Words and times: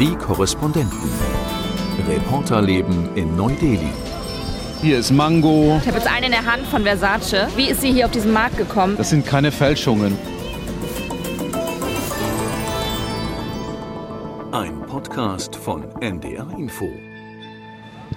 Die 0.00 0.16
Korrespondenten. 0.16 1.10
Reporterleben 2.08 3.14
in 3.16 3.36
Neu-Delhi. 3.36 3.92
Hier 4.80 4.98
ist 4.98 5.10
Mango. 5.10 5.78
Ich 5.78 5.86
habe 5.86 5.98
jetzt 5.98 6.10
eine 6.10 6.24
in 6.24 6.32
der 6.32 6.46
Hand 6.46 6.66
von 6.68 6.84
Versace. 6.84 7.48
Wie 7.54 7.66
ist 7.66 7.82
sie 7.82 7.92
hier 7.92 8.06
auf 8.06 8.10
diesen 8.10 8.32
Markt 8.32 8.56
gekommen? 8.56 8.96
Das 8.96 9.10
sind 9.10 9.26
keine 9.26 9.52
Fälschungen. 9.52 10.16
Ein 14.52 14.80
Podcast 14.86 15.54
von 15.54 15.84
NDR 16.00 16.48
Info. 16.56 16.88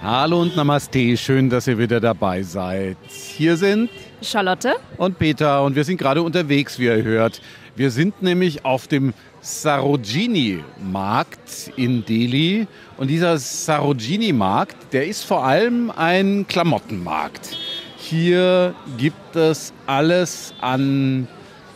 Hallo 0.02 0.40
und 0.40 0.56
Namaste, 0.56 1.18
schön, 1.18 1.50
dass 1.50 1.66
ihr 1.66 1.76
wieder 1.76 2.00
dabei 2.00 2.42
seid. 2.42 2.96
Hier 3.08 3.58
sind 3.58 3.90
Charlotte 4.22 4.76
und 4.96 5.18
Peter 5.18 5.62
und 5.62 5.76
wir 5.76 5.84
sind 5.84 5.98
gerade 5.98 6.22
unterwegs, 6.22 6.78
wie 6.78 6.86
ihr 6.86 7.02
hört. 7.02 7.42
Wir 7.76 7.90
sind 7.90 8.22
nämlich 8.22 8.64
auf 8.64 8.86
dem 8.86 9.12
Sarojini-Markt 9.44 11.70
in 11.76 12.04
Delhi. 12.06 12.66
Und 12.96 13.08
dieser 13.08 13.36
Sarojini-Markt, 13.36 14.76
der 14.92 15.06
ist 15.06 15.24
vor 15.24 15.44
allem 15.44 15.90
ein 15.90 16.46
Klamottenmarkt. 16.48 17.58
Hier 17.98 18.74
gibt 18.96 19.36
es 19.36 19.74
alles 19.86 20.54
an 20.62 21.28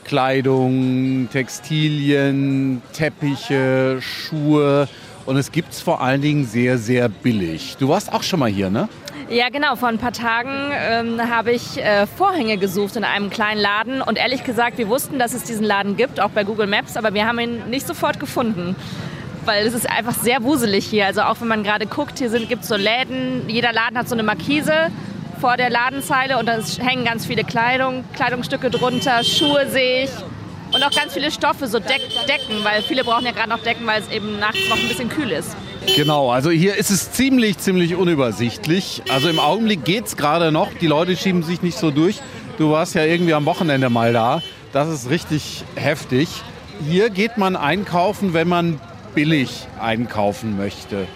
Kleidung, 0.05 1.29
Textilien, 1.31 2.81
Teppiche, 2.95 3.99
Schuhe. 4.01 4.89
Und 5.29 5.37
es 5.37 5.53
gibt 5.53 5.75
es 5.75 5.83
vor 5.83 6.01
allen 6.01 6.23
Dingen 6.23 6.47
sehr, 6.47 6.79
sehr 6.79 7.11
billig. 7.11 7.77
Du 7.79 7.91
warst 7.91 8.11
auch 8.15 8.23
schon 8.23 8.41
mal 8.41 8.49
hier, 8.49 8.71
ne? 8.71 8.89
Ja, 9.29 9.51
genau. 9.51 9.77
Vor 9.77 9.91
ein 9.91 9.99
paar 9.99 10.15
Tagen 10.15 10.73
ähm, 10.73 11.21
habe 11.29 11.53
ich 11.53 11.77
äh, 11.77 12.07
Vorhänge 12.07 12.57
gesucht 12.57 12.97
in 12.97 13.05
einem 13.05 13.29
kleinen 13.29 13.61
Laden. 13.61 14.01
Und 14.01 14.17
ehrlich 14.17 14.43
gesagt, 14.43 14.79
wir 14.79 14.89
wussten, 14.89 15.19
dass 15.19 15.35
es 15.35 15.43
diesen 15.43 15.67
Laden 15.67 15.99
gibt, 15.99 16.19
auch 16.19 16.31
bei 16.31 16.45
Google 16.45 16.67
Maps, 16.67 16.97
aber 16.97 17.13
wir 17.13 17.27
haben 17.27 17.39
ihn 17.41 17.69
nicht 17.69 17.87
sofort 17.87 18.19
gefunden. 18.19 18.75
Weil 19.45 19.67
es 19.67 19.75
ist 19.75 19.91
einfach 19.91 20.15
sehr 20.15 20.43
wuselig 20.45 20.87
hier. 20.87 21.05
Also 21.05 21.21
auch 21.21 21.43
wenn 21.43 21.49
man 21.49 21.63
gerade 21.63 21.85
guckt, 21.85 22.21
hier 22.21 22.31
gibt 22.47 22.63
es 22.63 22.69
so 22.69 22.77
Läden. 22.77 23.51
Jeder 23.51 23.75
Laden 23.75 23.99
hat 23.99 24.09
so 24.09 24.15
eine 24.15 24.23
Markise 24.23 24.73
vor 25.43 25.59
der 25.59 25.69
Ladenzeile 25.69 26.39
und 26.39 26.47
da 26.47 26.59
hängen 26.79 27.05
ganz 27.05 27.27
viele 27.27 27.45
Kleidung, 27.45 28.03
Kleidungsstücke 28.15 28.71
drunter, 28.71 29.23
Schuhe 29.25 29.69
sehe 29.69 30.05
ich. 30.05 30.11
Und 30.73 30.83
auch 30.83 30.91
ganz 30.91 31.15
viele 31.15 31.31
Stoffe, 31.31 31.67
so 31.67 31.79
Deck 31.79 32.03
Decken, 32.29 32.63
weil 32.63 32.83
viele 32.83 33.05
brauchen 33.05 33.25
ja 33.25 33.33
gerade 33.33 33.49
noch 33.49 33.63
Decken, 33.63 33.87
weil 33.87 34.03
es 34.03 34.11
eben 34.11 34.39
nachts 34.39 34.69
noch 34.69 34.77
ein 34.77 34.89
bisschen 34.89 35.09
kühl 35.09 35.31
ist. 35.31 35.57
Genau, 35.97 36.31
also 36.31 36.51
hier 36.51 36.77
ist 36.77 36.91
es 36.91 37.13
ziemlich, 37.13 37.59
ziemlich 37.59 37.95
unübersichtlich. 37.95 39.03
Also 39.09 39.29
im 39.29 39.39
Augenblick 39.39 39.85
geht 39.85 40.07
es 40.07 40.17
gerade 40.17 40.53
noch. 40.53 40.73
Die 40.75 40.87
Leute 40.87 41.17
schieben 41.17 41.43
sich 41.43 41.63
nicht 41.63 41.79
so 41.79 41.91
durch. 41.91 42.21
Du 42.59 42.71
warst 42.71 42.95
ja 42.95 43.05
irgendwie 43.05 43.35
am 43.35 43.47
Wochenende 43.47 43.89
mal 43.89 44.13
da. 44.13 44.43
Das 44.73 44.89
ist 44.89 45.09
richtig 45.09 45.65
heftig. 45.77 46.29
Hier 46.87 47.09
geht 47.09 47.39
man 47.39 47.57
einkaufen, 47.57 48.35
wenn 48.35 48.49
man 48.49 48.81
billig 49.15 49.67
einkaufen 49.81 50.57
möchte. 50.59 51.07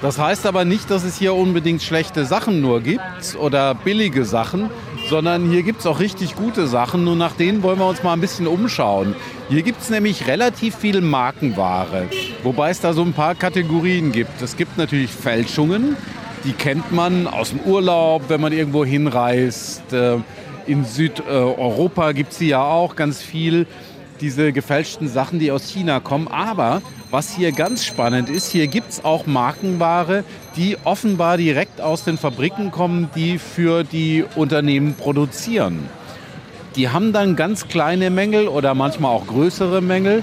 Das 0.00 0.18
heißt 0.18 0.46
aber 0.46 0.64
nicht, 0.64 0.90
dass 0.90 1.04
es 1.04 1.18
hier 1.18 1.34
unbedingt 1.34 1.82
schlechte 1.82 2.24
Sachen 2.24 2.60
nur 2.60 2.80
gibt 2.80 3.36
oder 3.38 3.74
billige 3.74 4.24
Sachen, 4.24 4.70
sondern 5.08 5.50
hier 5.50 5.62
gibt 5.62 5.80
es 5.80 5.86
auch 5.86 6.00
richtig 6.00 6.34
gute 6.34 6.66
Sachen 6.66 7.06
und 7.08 7.18
nach 7.18 7.32
denen 7.32 7.62
wollen 7.62 7.78
wir 7.78 7.86
uns 7.86 8.02
mal 8.02 8.12
ein 8.12 8.20
bisschen 8.20 8.46
umschauen. 8.46 9.14
Hier 9.48 9.62
gibt 9.62 9.82
es 9.82 9.90
nämlich 9.90 10.26
relativ 10.26 10.76
viel 10.76 11.00
Markenware, 11.00 12.08
wobei 12.42 12.70
es 12.70 12.80
da 12.80 12.92
so 12.92 13.02
ein 13.02 13.12
paar 13.12 13.34
Kategorien 13.34 14.12
gibt. 14.12 14.40
Es 14.40 14.56
gibt 14.56 14.78
natürlich 14.78 15.10
Fälschungen, 15.10 15.96
die 16.44 16.52
kennt 16.52 16.92
man 16.92 17.26
aus 17.26 17.50
dem 17.50 17.60
Urlaub, 17.60 18.24
wenn 18.28 18.40
man 18.40 18.52
irgendwo 18.52 18.84
hinreist. 18.84 19.92
Äh, 19.92 20.18
in 20.66 20.84
Südeuropa 20.84 22.12
gibt 22.12 22.32
es 22.32 22.38
sie 22.38 22.48
ja 22.48 22.62
auch 22.62 22.96
ganz 22.96 23.20
viel 23.20 23.66
diese 24.20 24.52
gefälschten 24.52 25.08
Sachen, 25.08 25.38
die 25.38 25.50
aus 25.50 25.68
China 25.68 26.00
kommen. 26.00 26.28
Aber 26.28 26.82
was 27.10 27.34
hier 27.34 27.52
ganz 27.52 27.84
spannend 27.84 28.28
ist, 28.28 28.50
hier 28.50 28.66
gibt 28.66 28.90
es 28.90 29.04
auch 29.04 29.26
Markenware, 29.26 30.24
die 30.56 30.76
offenbar 30.84 31.36
direkt 31.36 31.80
aus 31.80 32.04
den 32.04 32.18
Fabriken 32.18 32.70
kommen, 32.70 33.10
die 33.14 33.38
für 33.38 33.84
die 33.84 34.24
Unternehmen 34.34 34.94
produzieren. 34.94 35.88
Die 36.76 36.88
haben 36.88 37.12
dann 37.12 37.36
ganz 37.36 37.68
kleine 37.68 38.10
Mängel 38.10 38.48
oder 38.48 38.74
manchmal 38.74 39.12
auch 39.12 39.26
größere 39.26 39.80
Mängel. 39.80 40.22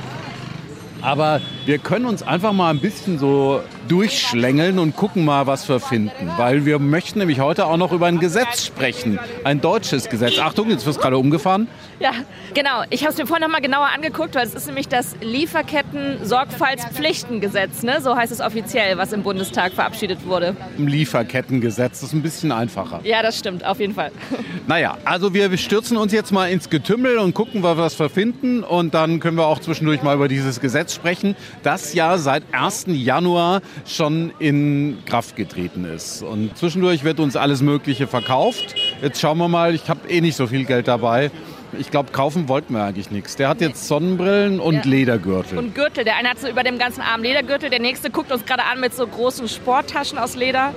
Aber 1.01 1.41
wir 1.66 1.78
können 1.78 2.06
uns 2.06 2.24
einfach 2.24 2.51
mal 2.51 2.69
ein 2.69 2.80
bisschen 2.80 3.18
so 3.18 3.62
durchschlängeln 3.88 4.80
und 4.80 4.96
gucken 4.96 5.24
mal, 5.25 5.46
was 5.47 5.68
wir 5.69 5.80
finden. 5.80 6.31
Weil 6.38 6.66
wir 6.66 6.80
möchten 6.80 7.19
nämlich 7.19 7.40
heute 7.40 7.66
auch 7.66 7.78
noch 7.78 7.92
über 7.92 8.08
ein 8.08 8.19
Gesetz 8.19 8.66
sprechen. 8.66 9.19
Ein 9.44 9.62
deutsches 9.62 10.09
Gesetz. 10.09 10.40
Achtung, 10.40 10.69
jetzt 10.69 10.86
wirst 10.86 11.00
du 11.00 11.02
gerade 11.02 11.18
umgefahren. 11.18 11.68
Ja, 12.00 12.12
genau. 12.53 12.84
Ich 12.90 13.03
habe 13.03 13.12
es 13.14 13.18
mir 13.18 13.28
vorhin 13.28 13.46
noch 13.46 13.52
mal 13.52 13.62
genauer 13.62 13.90
angeguckt, 13.94 14.36
weil 14.36 14.47
es 14.47 14.56
ist 14.56 14.68
nämlich 14.68 14.88
das 14.88 15.16
Lieferketten-Sorgfaltspflichtengesetz. 15.22 17.84
Ne? 17.84 18.00
So 18.02 18.16
heißt 18.16 18.31
es 18.31 18.40
offiziell, 18.42 18.97
was 18.97 19.14
im 19.14 19.22
Bundestag 19.24 19.74
verabschiedet 19.74 20.25
wurde. 20.25 20.56
Im 20.78 20.88
Lieferkettengesetz. 20.88 22.00
Das 22.00 22.09
ist 22.09 22.13
ein 22.13 22.22
bisschen 22.22 22.52
einfacher. 22.52 23.02
Ja, 23.03 23.22
das 23.22 23.38
stimmt, 23.38 23.66
auf 23.66 23.80
jeden 23.80 23.94
Fall. 23.94 24.12
Naja, 24.68 24.98
also 25.03 25.34
wir 25.34 25.58
stürzen 25.58 25.98
uns 25.98 26.13
jetzt 26.13 26.31
mal 26.31 26.50
ins 26.50 26.69
Getümmel 26.69 27.18
und 27.18 27.34
gucken, 27.34 27.62
was 27.63 28.00
wir 28.00 28.09
finden. 28.09 28.63
Und 28.63 28.94
dann 28.94 29.19
können 29.19 29.36
wir 29.36 29.48
auch 29.48 29.59
zwischendurch 29.59 30.02
mal 30.02 30.16
über 30.16 30.30
dieses 30.30 30.62
Gesetz 30.62 30.94
sprechen, 30.94 31.36
das 31.63 31.94
ja 31.94 32.18
seit 32.18 32.44
1. 32.53 32.86
Januar 32.88 33.62
schon 33.88 34.31
in 34.40 35.00
Kraft 35.06 35.36
getreten 35.36 35.86
ist. 35.86 36.22
Und 36.22 36.58
zwischendurch 36.58 37.03
wird 37.03 37.19
uns 37.19 37.36
alles 37.36 37.62
Mögliche 37.62 38.08
verkauft. 38.08 38.75
Jetzt 39.02 39.19
schauen 39.19 39.38
wir 39.38 39.47
mal, 39.47 39.75
ich 39.75 39.90
habe 39.90 40.09
eh 40.09 40.22
nicht 40.22 40.36
so 40.36 40.47
viel 40.47 40.66
Geld 40.66 40.88
dabei. 40.88 41.31
Ich 41.80 41.90
glaube, 41.90 42.12
kaufen 42.12 42.50
wollten 42.50 42.74
wir 42.74 42.84
eigentlich 42.84 43.12
nichts. 43.12 43.38
Der 43.38 43.47
hat 43.47 43.62
jetzt 43.62 43.88
Sonnenbrillen 43.88 44.59
und 44.59 44.75
ja. 44.75 44.81
Ledergürtel. 44.84 45.58
Und 45.58 45.74
Gürtel. 45.74 46.03
Der 46.03 46.18
eine 46.18 46.30
hat 46.30 46.40
so 46.40 46.50
über 46.50 46.64
dem 46.64 46.78
ganzen 46.78 47.02
Arm 47.02 47.24
Ledergürtel. 47.24 47.69
Der 47.69 47.80
nächste 47.80 48.09
guckt 48.09 48.31
uns 48.31 48.46
gerade 48.46 48.64
an 48.66 48.80
mit 48.81 48.94
so 48.94 49.08
großen 49.08 49.47
Sporttaschen 49.47 50.18
aus 50.18 50.36
Leder. 50.36 50.74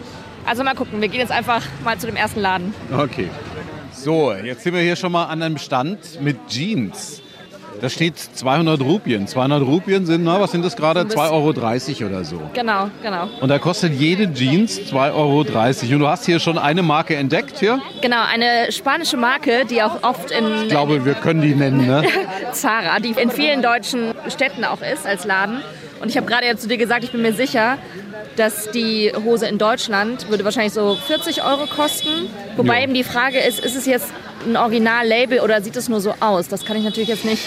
Also 0.46 0.62
mal 0.62 0.74
gucken. 0.74 1.00
Wir 1.00 1.08
gehen 1.08 1.20
jetzt 1.20 1.32
einfach 1.32 1.62
mal 1.82 1.98
zu 1.98 2.06
dem 2.06 2.16
ersten 2.16 2.40
Laden. 2.40 2.74
Okay. 2.96 3.28
So, 3.92 4.32
jetzt 4.32 4.62
sind 4.62 4.74
wir 4.74 4.82
hier 4.82 4.96
schon 4.96 5.12
mal 5.12 5.24
an 5.24 5.42
einem 5.42 5.58
Stand 5.58 6.20
mit 6.20 6.36
Jeans. 6.48 7.22
Da 7.84 7.90
steht 7.90 8.16
200 8.16 8.80
Rupien. 8.80 9.26
200 9.26 9.62
Rupien 9.62 10.06
sind, 10.06 10.24
na, 10.24 10.40
was 10.40 10.52
sind 10.52 10.64
das 10.64 10.74
gerade? 10.74 11.02
2,30 11.02 12.00
Euro 12.00 12.08
oder 12.08 12.24
so. 12.24 12.40
Genau, 12.54 12.88
genau. 13.02 13.28
Und 13.42 13.50
da 13.50 13.58
kostet 13.58 13.92
jede 13.92 14.32
Jeans 14.32 14.80
2,30 14.90 15.14
Euro. 15.14 15.40
Und 15.40 16.00
du 16.00 16.08
hast 16.08 16.24
hier 16.24 16.40
schon 16.40 16.56
eine 16.56 16.82
Marke 16.82 17.14
entdeckt 17.14 17.58
hier? 17.58 17.82
Genau, 18.00 18.22
eine 18.24 18.72
spanische 18.72 19.18
Marke, 19.18 19.66
die 19.66 19.82
auch 19.82 20.02
oft 20.02 20.30
in... 20.30 20.62
Ich 20.62 20.68
glaube, 20.70 21.04
wir 21.04 21.12
können 21.12 21.42
die 21.42 21.54
nennen, 21.54 21.86
ne? 21.86 22.04
Zara, 22.52 23.00
die 23.00 23.10
in 23.10 23.28
vielen 23.28 23.60
deutschen 23.60 24.14
Städten 24.28 24.64
auch 24.64 24.80
ist 24.80 25.06
als 25.06 25.26
Laden. 25.26 25.60
Und 26.00 26.08
ich 26.08 26.16
habe 26.16 26.26
gerade 26.26 26.46
ja 26.46 26.56
zu 26.56 26.68
dir 26.68 26.78
gesagt, 26.78 27.04
ich 27.04 27.12
bin 27.12 27.20
mir 27.20 27.34
sicher, 27.34 27.76
dass 28.36 28.70
die 28.70 29.12
Hose 29.26 29.46
in 29.46 29.58
Deutschland 29.58 30.30
würde 30.30 30.42
wahrscheinlich 30.46 30.72
so 30.72 30.94
40 30.94 31.44
Euro 31.44 31.66
kosten. 31.66 32.30
Wobei 32.56 32.78
ja. 32.78 32.84
eben 32.84 32.94
die 32.94 33.04
Frage 33.04 33.40
ist, 33.40 33.60
ist 33.60 33.76
es 33.76 33.84
jetzt 33.84 34.10
ein 34.46 34.56
Original-Label 34.56 35.40
oder 35.40 35.60
sieht 35.60 35.76
es 35.76 35.90
nur 35.90 36.00
so 36.00 36.14
aus? 36.20 36.48
Das 36.48 36.64
kann 36.64 36.78
ich 36.78 36.84
natürlich 36.84 37.10
jetzt 37.10 37.26
nicht 37.26 37.42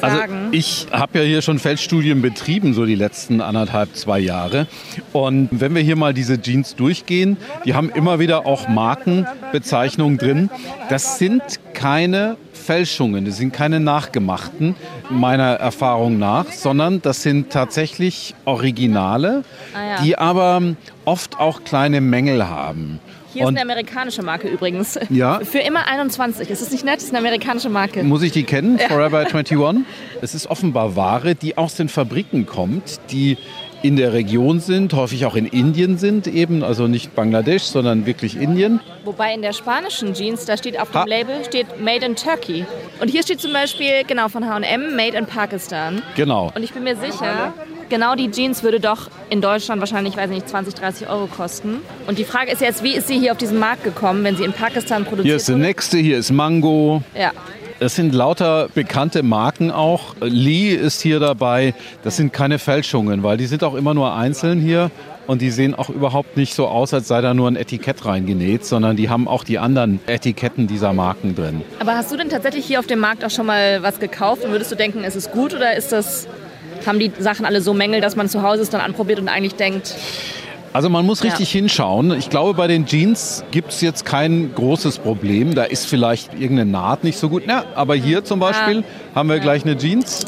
also 0.00 0.18
ich 0.52 0.86
habe 0.90 1.18
ja 1.18 1.24
hier 1.24 1.42
schon 1.42 1.58
Feldstudien 1.58 2.22
betrieben, 2.22 2.74
so 2.74 2.84
die 2.86 2.94
letzten 2.94 3.40
anderthalb, 3.40 3.94
zwei 3.96 4.18
Jahre. 4.18 4.66
Und 5.12 5.48
wenn 5.52 5.74
wir 5.74 5.82
hier 5.82 5.96
mal 5.96 6.14
diese 6.14 6.40
Jeans 6.40 6.76
durchgehen, 6.76 7.36
die 7.64 7.74
haben 7.74 7.90
immer 7.90 8.18
wieder 8.18 8.46
auch 8.46 8.68
Markenbezeichnungen 8.68 10.18
drin. 10.18 10.50
Das 10.88 11.18
sind 11.18 11.42
keine 11.74 12.36
Fälschungen, 12.52 13.24
das 13.24 13.36
sind 13.36 13.52
keine 13.52 13.80
nachgemachten, 13.80 14.74
meiner 15.08 15.54
Erfahrung 15.54 16.18
nach, 16.18 16.50
sondern 16.50 17.00
das 17.00 17.22
sind 17.22 17.50
tatsächlich 17.50 18.34
Originale, 18.44 19.44
ah, 19.74 19.86
ja. 19.86 20.02
die 20.02 20.18
aber 20.18 20.62
oft 21.04 21.38
auch 21.38 21.62
kleine 21.62 22.00
Mängel 22.00 22.48
haben. 22.48 22.98
Hier 23.36 23.46
und 23.46 23.54
ist 23.54 23.60
eine 23.60 23.70
amerikanische 23.70 24.22
Marke 24.22 24.48
übrigens. 24.48 24.98
Ja. 25.10 25.40
Für 25.40 25.58
immer 25.58 25.86
21. 25.86 26.48
Ist 26.48 26.62
das 26.62 26.70
nicht 26.70 26.84
nett? 26.84 26.96
Das 26.96 27.04
ist 27.04 27.10
eine 27.10 27.18
amerikanische 27.18 27.68
Marke. 27.68 28.02
Muss 28.02 28.22
ich 28.22 28.32
die 28.32 28.44
kennen? 28.44 28.78
Ja. 28.78 28.88
Forever 28.88 29.18
21? 29.26 29.58
es 30.22 30.34
ist 30.34 30.46
offenbar 30.46 30.96
Ware, 30.96 31.34
die 31.34 31.58
aus 31.58 31.74
den 31.74 31.88
Fabriken 31.88 32.46
kommt, 32.46 33.00
die 33.10 33.36
in 33.82 33.96
der 33.96 34.14
Region 34.14 34.58
sind, 34.58 34.94
häufig 34.94 35.26
auch 35.26 35.36
in 35.36 35.46
Indien 35.46 35.98
sind 35.98 36.26
eben, 36.26 36.64
also 36.64 36.88
nicht 36.88 37.14
Bangladesch, 37.14 37.64
sondern 37.64 38.06
wirklich 38.06 38.36
Indien. 38.36 38.80
Wobei 39.04 39.34
in 39.34 39.42
der 39.42 39.52
spanischen 39.52 40.14
Jeans, 40.14 40.46
da 40.46 40.56
steht 40.56 40.80
auf 40.80 40.90
dem 40.90 41.02
ha. 41.02 41.04
Label, 41.04 41.44
steht 41.44 41.80
Made 41.80 42.04
in 42.04 42.16
Turkey. 42.16 42.64
Und 43.00 43.08
hier 43.08 43.22
steht 43.22 43.40
zum 43.40 43.52
Beispiel, 43.52 44.02
genau, 44.06 44.28
von 44.28 44.48
H&M, 44.48 44.96
Made 44.96 45.16
in 45.16 45.26
Pakistan. 45.26 46.02
Genau. 46.16 46.50
Und 46.54 46.62
ich 46.62 46.72
bin 46.72 46.84
mir 46.84 46.96
sicher, 46.96 47.52
genau 47.88 48.14
die 48.14 48.30
Jeans 48.30 48.62
würde 48.62 48.80
doch 48.80 49.10
in 49.30 49.40
Deutschland 49.40 49.80
wahrscheinlich, 49.80 50.16
weiß 50.16 50.30
nicht, 50.30 50.48
20, 50.48 50.74
30 50.74 51.08
Euro 51.08 51.26
kosten. 51.26 51.78
Und 52.06 52.18
die 52.18 52.24
Frage 52.24 52.50
ist 52.50 52.60
jetzt, 52.60 52.82
wie 52.82 52.94
ist 52.94 53.08
sie 53.08 53.18
hier 53.18 53.32
auf 53.32 53.38
diesen 53.38 53.58
Markt 53.58 53.84
gekommen, 53.84 54.24
wenn 54.24 54.36
sie 54.36 54.44
in 54.44 54.52
Pakistan 54.52 55.04
produziert 55.04 55.16
wird? 55.16 55.26
Hier 55.26 55.36
ist 55.36 55.48
der 55.48 55.56
nächste, 55.56 55.98
hier 55.98 56.18
ist 56.18 56.30
Mango. 56.30 57.02
Ja. 57.18 57.32
Es 57.78 57.94
sind 57.94 58.14
lauter 58.14 58.68
bekannte 58.74 59.22
Marken 59.22 59.70
auch. 59.70 60.16
Lee 60.20 60.74
ist 60.74 61.02
hier 61.02 61.20
dabei. 61.20 61.74
Das 62.04 62.16
sind 62.16 62.32
keine 62.32 62.58
Fälschungen, 62.58 63.22
weil 63.22 63.36
die 63.36 63.44
sind 63.46 63.62
auch 63.64 63.74
immer 63.74 63.92
nur 63.92 64.14
einzeln 64.14 64.60
hier. 64.60 64.90
Und 65.26 65.42
die 65.42 65.50
sehen 65.50 65.74
auch 65.74 65.90
überhaupt 65.90 66.36
nicht 66.36 66.54
so 66.54 66.68
aus, 66.68 66.94
als 66.94 67.08
sei 67.08 67.20
da 67.20 67.34
nur 67.34 67.50
ein 67.50 67.56
Etikett 67.56 68.04
reingenäht, 68.06 68.64
sondern 68.64 68.96
die 68.96 69.10
haben 69.10 69.26
auch 69.26 69.42
die 69.42 69.58
anderen 69.58 69.98
Etiketten 70.06 70.68
dieser 70.68 70.92
Marken 70.92 71.34
drin. 71.34 71.62
Aber 71.80 71.96
hast 71.96 72.12
du 72.12 72.16
denn 72.16 72.28
tatsächlich 72.28 72.64
hier 72.64 72.78
auf 72.78 72.86
dem 72.86 73.00
Markt 73.00 73.24
auch 73.24 73.30
schon 73.30 73.46
mal 73.46 73.82
was 73.82 73.98
gekauft 73.98 74.44
und 74.44 74.52
würdest 74.52 74.70
du 74.70 74.76
denken, 74.76 75.02
ist 75.02 75.16
es 75.16 75.30
gut 75.32 75.52
oder 75.52 75.76
ist 75.76 75.90
das 75.90 76.28
haben 76.86 76.98
die 76.98 77.12
Sachen 77.18 77.44
alle 77.44 77.60
so 77.60 77.74
Mängel, 77.74 78.00
dass 78.00 78.16
man 78.16 78.28
zu 78.28 78.42
Hause 78.42 78.62
es 78.62 78.70
dann 78.70 78.80
anprobiert 78.80 79.18
und 79.18 79.28
eigentlich 79.28 79.54
denkt, 79.54 79.94
Also 80.76 80.90
man 80.90 81.06
muss 81.06 81.24
richtig 81.24 81.50
hinschauen. 81.50 82.12
Ich 82.18 82.28
glaube, 82.28 82.52
bei 82.52 82.66
den 82.66 82.84
Jeans 82.84 83.44
gibt 83.50 83.70
es 83.70 83.80
jetzt 83.80 84.04
kein 84.04 84.54
großes 84.54 84.98
Problem. 84.98 85.54
Da 85.54 85.64
ist 85.64 85.86
vielleicht 85.86 86.34
irgendeine 86.34 86.70
Naht 86.70 87.02
nicht 87.02 87.18
so 87.18 87.30
gut. 87.30 87.44
Na, 87.46 87.64
aber 87.74 87.94
hier 87.94 88.24
zum 88.24 88.40
Beispiel 88.40 88.84
haben 89.14 89.30
wir 89.30 89.38
gleich 89.38 89.64
eine 89.64 89.78
Jeans. 89.78 90.26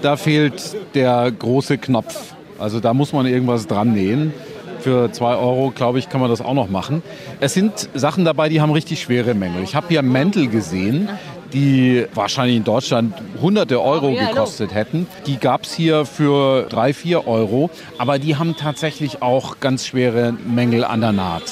Da 0.00 0.16
fehlt 0.16 0.74
der 0.94 1.30
große 1.30 1.76
Knopf. 1.76 2.32
Also 2.58 2.80
da 2.80 2.94
muss 2.94 3.12
man 3.12 3.26
irgendwas 3.26 3.66
dran 3.66 3.92
nähen. 3.92 4.32
Für 4.78 5.12
2 5.12 5.36
Euro, 5.36 5.72
glaube 5.76 5.98
ich, 5.98 6.08
kann 6.08 6.22
man 6.22 6.30
das 6.30 6.40
auch 6.40 6.54
noch 6.54 6.70
machen. 6.70 7.02
Es 7.40 7.52
sind 7.52 7.90
Sachen 7.92 8.24
dabei, 8.24 8.48
die 8.48 8.62
haben 8.62 8.72
richtig 8.72 9.02
schwere 9.02 9.34
Mängel. 9.34 9.62
Ich 9.62 9.74
habe 9.74 9.88
hier 9.90 10.00
Mäntel 10.00 10.46
gesehen, 10.46 11.10
die 11.52 12.06
wahrscheinlich 12.14 12.56
in 12.56 12.64
Deutschland 12.64 13.14
hunderte 13.40 13.80
Euro 13.82 14.12
gekostet 14.12 14.74
hätten. 14.74 15.06
Die 15.26 15.38
gab 15.38 15.64
es 15.64 15.72
hier 15.74 16.04
für 16.04 16.64
3, 16.68 16.92
4 16.94 17.26
Euro. 17.26 17.70
Aber 17.98 18.18
die 18.18 18.36
haben 18.36 18.56
tatsächlich 18.56 19.22
auch 19.22 19.60
ganz 19.60 19.86
schwere 19.86 20.32
Mängel 20.32 20.84
an 20.84 21.00
der 21.00 21.12
Naht. 21.12 21.42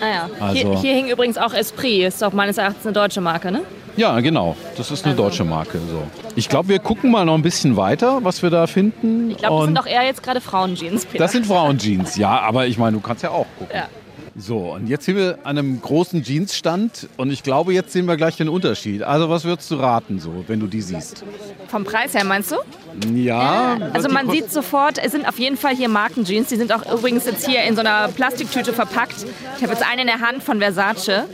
ah 0.00 0.06
ja. 0.06 0.30
Also- 0.40 0.54
Hier, 0.54 0.78
hier 0.80 0.94
hing 0.94 1.08
übrigens 1.08 1.38
auch 1.38 1.52
Esprit, 1.54 2.04
ist 2.04 2.22
doch 2.22 2.32
meines 2.32 2.58
Erachtens 2.58 2.84
eine 2.86 2.92
deutsche 2.92 3.20
Marke, 3.20 3.50
ne? 3.52 3.62
Ja, 3.94 4.18
genau. 4.20 4.56
Das 4.78 4.90
ist 4.90 5.04
eine 5.04 5.14
deutsche 5.14 5.44
Marke. 5.44 5.78
So. 5.90 6.02
Ich 6.34 6.48
glaube, 6.48 6.68
wir 6.70 6.78
gucken 6.78 7.10
mal 7.10 7.26
noch 7.26 7.34
ein 7.34 7.42
bisschen 7.42 7.76
weiter, 7.76 8.20
was 8.22 8.42
wir 8.42 8.48
da 8.48 8.66
finden. 8.66 9.30
Ich 9.32 9.36
glaube, 9.36 9.56
das 9.56 9.64
sind 9.66 9.76
doch 9.78 9.86
eher 9.86 10.02
jetzt 10.04 10.22
gerade 10.22 10.40
Frauenjeans, 10.40 11.04
Peter. 11.04 11.22
das 11.22 11.32
sind 11.32 11.44
Frauenjeans, 11.52 12.16
ja, 12.16 12.40
aber 12.40 12.66
ich 12.66 12.78
meine, 12.78 12.92
du 12.96 13.00
kannst 13.00 13.22
ja 13.22 13.28
auch 13.30 13.44
gucken. 13.58 13.76
Ja. 13.76 13.88
So, 14.34 14.72
und 14.72 14.86
jetzt 14.88 15.04
sind 15.04 15.16
wir 15.16 15.38
an 15.44 15.58
einem 15.58 15.82
großen 15.82 16.22
Jeansstand 16.22 17.06
und 17.18 17.30
ich 17.30 17.42
glaube, 17.42 17.74
jetzt 17.74 17.92
sehen 17.92 18.06
wir 18.06 18.16
gleich 18.16 18.36
den 18.38 18.48
Unterschied. 18.48 19.02
Also, 19.02 19.28
was 19.28 19.44
würdest 19.44 19.70
du 19.70 19.74
raten, 19.74 20.20
so, 20.20 20.44
wenn 20.46 20.58
du 20.58 20.66
die 20.66 20.80
siehst? 20.80 21.22
Vom 21.68 21.84
Preis 21.84 22.14
her 22.14 22.24
meinst 22.24 22.50
du? 22.50 22.56
Ja, 23.14 23.76
Also 23.92 24.08
die 24.08 24.14
man 24.14 24.26
kost- 24.26 24.36
sieht 24.38 24.50
sofort, 24.52 24.96
es 25.04 25.12
sind 25.12 25.28
auf 25.28 25.38
jeden 25.38 25.58
Fall 25.58 25.76
hier 25.76 25.90
Markenjeans. 25.90 26.48
Die 26.48 26.56
sind 26.56 26.72
auch 26.72 26.90
übrigens 26.90 27.26
jetzt 27.26 27.46
hier 27.46 27.62
in 27.64 27.74
so 27.74 27.80
einer 27.80 28.08
Plastiktüte 28.08 28.72
verpackt. 28.72 29.16
Ich 29.58 29.62
habe 29.62 29.72
jetzt 29.74 29.84
eine 29.86 30.00
in 30.00 30.06
der 30.06 30.20
Hand 30.20 30.42
von 30.42 30.60
Versace. 30.60 31.24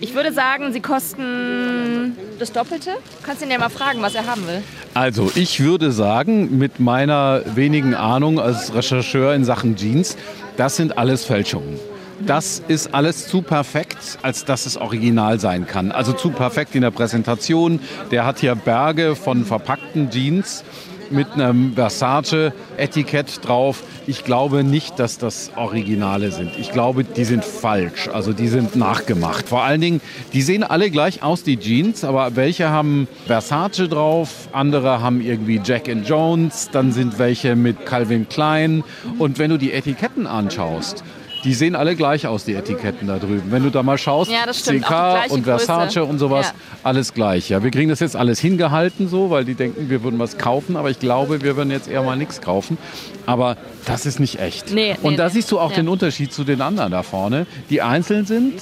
Ich 0.00 0.14
würde 0.14 0.32
sagen, 0.32 0.72
sie 0.72 0.80
kosten 0.80 2.16
das 2.38 2.52
Doppelte. 2.52 2.92
Du 3.20 3.26
kannst 3.26 3.42
ihn 3.42 3.50
ja 3.50 3.58
mal 3.58 3.68
fragen, 3.68 4.00
was 4.00 4.14
er 4.14 4.26
haben 4.26 4.46
will. 4.46 4.62
Also, 4.94 5.30
ich 5.34 5.60
würde 5.60 5.92
sagen, 5.92 6.56
mit 6.56 6.80
meiner 6.80 7.42
wenigen 7.56 7.94
Ahnung 7.94 8.40
als 8.40 8.72
Rechercheur 8.74 9.34
in 9.34 9.44
Sachen 9.44 9.76
Jeans, 9.76 10.16
das 10.56 10.76
sind 10.76 10.96
alles 10.96 11.24
Fälschungen. 11.26 11.78
Das 12.26 12.62
ist 12.66 12.94
alles 12.94 13.28
zu 13.28 13.42
perfekt, 13.42 14.18
als 14.22 14.44
dass 14.44 14.66
es 14.66 14.76
original 14.76 15.38
sein 15.38 15.66
kann. 15.66 15.92
Also 15.92 16.12
zu 16.12 16.30
perfekt 16.30 16.74
in 16.74 16.82
der 16.82 16.90
Präsentation. 16.90 17.80
Der 18.10 18.26
hat 18.26 18.40
hier 18.40 18.54
Berge 18.54 19.14
von 19.14 19.44
verpackten 19.44 20.10
Jeans 20.10 20.64
mit 21.10 21.32
einem 21.32 21.74
Versace-Etikett 21.74 23.46
drauf. 23.46 23.82
Ich 24.06 24.24
glaube 24.24 24.64
nicht, 24.64 24.98
dass 24.98 25.18
das 25.18 25.52
Originale 25.56 26.32
sind. 26.32 26.50
Ich 26.58 26.72
glaube, 26.72 27.04
die 27.04 27.24
sind 27.24 27.44
falsch. 27.44 28.08
Also 28.08 28.32
die 28.32 28.48
sind 28.48 28.76
nachgemacht. 28.76 29.48
Vor 29.48 29.62
allen 29.62 29.80
Dingen, 29.80 30.00
die 30.32 30.42
sehen 30.42 30.64
alle 30.64 30.90
gleich 30.90 31.22
aus, 31.22 31.44
die 31.44 31.56
Jeans, 31.56 32.04
aber 32.04 32.36
welche 32.36 32.68
haben 32.70 33.08
Versace 33.26 33.88
drauf, 33.88 34.48
andere 34.52 35.00
haben 35.00 35.20
irgendwie 35.20 35.60
Jack 35.64 35.88
and 35.88 36.06
Jones, 36.06 36.68
dann 36.72 36.92
sind 36.92 37.18
welche 37.18 37.56
mit 37.56 37.86
Calvin 37.86 38.28
Klein. 38.28 38.84
Und 39.18 39.38
wenn 39.38 39.50
du 39.50 39.56
die 39.56 39.72
Etiketten 39.72 40.26
anschaust, 40.26 41.04
die 41.44 41.54
sehen 41.54 41.76
alle 41.76 41.94
gleich 41.96 42.26
aus, 42.26 42.44
die 42.44 42.54
Etiketten 42.54 43.06
da 43.08 43.18
drüben. 43.18 43.44
Wenn 43.50 43.62
du 43.62 43.70
da 43.70 43.82
mal 43.82 43.98
schaust, 43.98 44.30
Ja, 44.30 44.44
CK 44.52 45.30
und 45.30 45.44
Versace 45.44 45.94
Größe. 45.94 46.04
und 46.04 46.18
sowas, 46.18 46.46
Ja. 46.48 46.52
alles 46.82 47.14
gleich. 47.14 47.48
Ja, 47.48 47.62
wir 47.62 47.70
kriegen 47.70 47.88
das 47.88 48.00
jetzt 48.00 48.16
alles 48.16 48.40
hingehalten 48.40 49.08
so, 49.08 49.30
weil 49.30 49.44
die 49.44 49.54
denken, 49.54 49.88
wir 49.90 50.02
würden 50.02 50.18
was 50.18 50.38
kaufen, 50.38 50.76
aber 50.76 50.90
ich 50.90 50.98
glaube, 50.98 51.42
wir 51.42 51.56
würden 51.56 51.70
jetzt 51.70 51.88
eher 51.88 52.02
mal 52.02 52.16
nichts 52.16 52.40
kaufen. 52.40 52.78
Aber 53.26 53.56
das 53.86 54.06
ist 54.06 54.18
nicht 54.20 54.40
echt. 54.40 54.72
Nee, 54.72 54.92
nee, 54.92 54.96
und 55.02 55.16
da 55.18 55.26
nee. 55.26 55.32
siehst 55.34 55.50
du 55.52 55.58
auch 55.60 55.70
Ja. 55.70 55.76
den 55.76 55.88
Unterschied 55.88 56.32
zu 56.32 56.44
den 56.44 56.60
anderen 56.60 56.92
da 56.92 57.02
vorne, 57.02 57.46
die 57.70 57.82
einzeln 57.82 58.26
sind. 58.26 58.54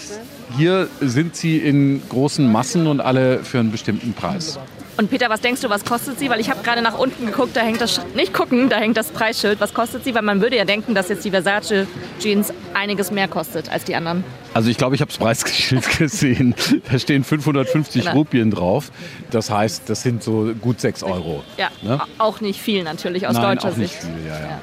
Hier 0.56 0.88
sind 1.00 1.34
sie 1.34 1.58
in 1.58 2.02
großen 2.08 2.50
Massen 2.50 2.86
und 2.86 3.00
alle 3.00 3.40
für 3.42 3.58
einen 3.58 3.72
bestimmten 3.72 4.12
Preis. 4.12 4.58
Und 4.98 5.10
Peter, 5.10 5.28
was 5.28 5.40
denkst 5.42 5.60
du, 5.60 5.68
was 5.68 5.84
kostet 5.84 6.18
sie? 6.18 6.30
Weil 6.30 6.40
ich 6.40 6.48
habe 6.48 6.62
gerade 6.62 6.80
nach 6.80 6.98
unten 6.98 7.26
geguckt, 7.26 7.54
da 7.54 7.60
hängt 7.60 7.82
das, 7.82 8.00
nicht 8.14 8.32
gucken, 8.32 8.70
da 8.70 8.76
hängt 8.78 8.96
das 8.96 9.08
Preisschild. 9.10 9.60
Was 9.60 9.74
kostet 9.74 10.04
sie? 10.04 10.14
Weil 10.14 10.22
man 10.22 10.40
würde 10.40 10.56
ja 10.56 10.64
denken, 10.64 10.94
dass 10.94 11.10
jetzt 11.10 11.22
die 11.24 11.30
Versace 11.30 11.86
Jeans 12.18 12.50
einiges 12.72 13.10
mehr 13.10 13.28
kostet 13.28 13.68
als 13.70 13.84
die 13.84 13.94
anderen. 13.94 14.24
Also 14.54 14.70
ich 14.70 14.78
glaube, 14.78 14.94
ich 14.94 15.02
habe 15.02 15.10
das 15.10 15.18
Preisschild 15.18 15.98
gesehen. 15.98 16.54
Da 16.90 16.98
stehen 16.98 17.24
550 17.24 18.04
Genau. 18.04 18.16
Rupien 18.16 18.50
drauf. 18.50 18.90
Das 19.30 19.50
heißt, 19.50 19.82
das 19.90 20.02
sind 20.02 20.22
so 20.22 20.52
gut 20.62 20.80
6 20.80 21.02
Euro. 21.02 21.44
Ja, 21.58 21.68
Ne? 21.82 22.00
auch 22.16 22.40
nicht 22.40 22.60
viel 22.62 22.82
natürlich 22.82 23.26
aus 23.26 23.34
Nein, 23.34 23.56
deutscher 23.56 23.72
auch 23.72 23.76
nicht 23.76 23.90
Sicht. 23.92 24.02
viel. 24.02 24.26
Ja, 24.26 24.38
ja. 24.40 24.60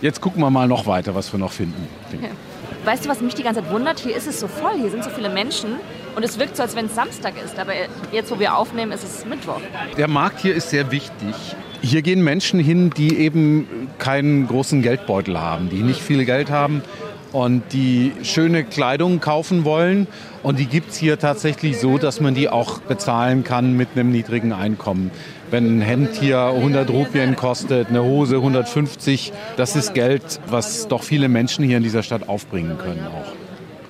Jetzt 0.00 0.20
gucken 0.20 0.42
wir 0.42 0.50
mal 0.50 0.68
noch 0.68 0.86
weiter, 0.86 1.14
was 1.16 1.32
wir 1.32 1.40
noch 1.40 1.50
finden. 1.52 1.88
Weißt 2.84 3.04
du, 3.04 3.08
was 3.08 3.20
mich 3.20 3.34
die 3.34 3.42
ganze 3.42 3.62
Zeit 3.62 3.70
wundert? 3.72 3.98
Hier 3.98 4.14
ist 4.14 4.28
es 4.28 4.38
so 4.38 4.46
voll, 4.46 4.74
hier 4.78 4.90
sind 4.90 5.02
so 5.02 5.10
viele 5.10 5.28
Menschen 5.28 5.76
und 6.16 6.24
es 6.24 6.38
wirkt 6.38 6.56
so, 6.56 6.62
als 6.62 6.74
wenn 6.74 6.86
es 6.86 6.94
Samstag 6.94 7.34
ist. 7.44 7.58
Aber 7.58 7.72
jetzt, 8.10 8.30
wo 8.30 8.40
wir 8.40 8.56
aufnehmen, 8.56 8.90
ist 8.90 9.04
es 9.04 9.24
Mittwoch. 9.26 9.60
Der 9.96 10.08
Markt 10.08 10.40
hier 10.40 10.54
ist 10.54 10.70
sehr 10.70 10.90
wichtig. 10.90 11.34
Hier 11.82 12.02
gehen 12.02 12.24
Menschen 12.24 12.58
hin, 12.58 12.90
die 12.90 13.18
eben 13.18 13.88
keinen 13.98 14.48
großen 14.48 14.82
Geldbeutel 14.82 15.38
haben, 15.38 15.68
die 15.68 15.82
nicht 15.82 16.00
viel 16.00 16.24
Geld 16.24 16.50
haben 16.50 16.82
und 17.32 17.62
die 17.72 18.12
schöne 18.22 18.64
Kleidung 18.64 19.20
kaufen 19.20 19.64
wollen. 19.64 20.06
Und 20.42 20.58
die 20.58 20.66
gibt 20.66 20.90
es 20.92 20.96
hier 20.96 21.18
tatsächlich 21.18 21.78
so, 21.78 21.98
dass 21.98 22.20
man 22.20 22.34
die 22.34 22.48
auch 22.48 22.78
bezahlen 22.78 23.44
kann 23.44 23.76
mit 23.76 23.90
einem 23.94 24.10
niedrigen 24.10 24.52
Einkommen. 24.52 25.10
Wenn 25.50 25.78
ein 25.78 25.82
Hemd 25.82 26.14
hier 26.14 26.40
100 26.40 26.88
Rupien 26.88 27.36
kostet, 27.36 27.88
eine 27.88 28.02
Hose 28.02 28.36
150, 28.36 29.32
das 29.56 29.76
ist 29.76 29.92
Geld, 29.92 30.40
was 30.48 30.88
doch 30.88 31.02
viele 31.02 31.28
Menschen 31.28 31.64
hier 31.64 31.76
in 31.76 31.82
dieser 31.82 32.02
Stadt 32.02 32.28
aufbringen 32.28 32.78
können 32.78 33.06
auch. 33.06 33.45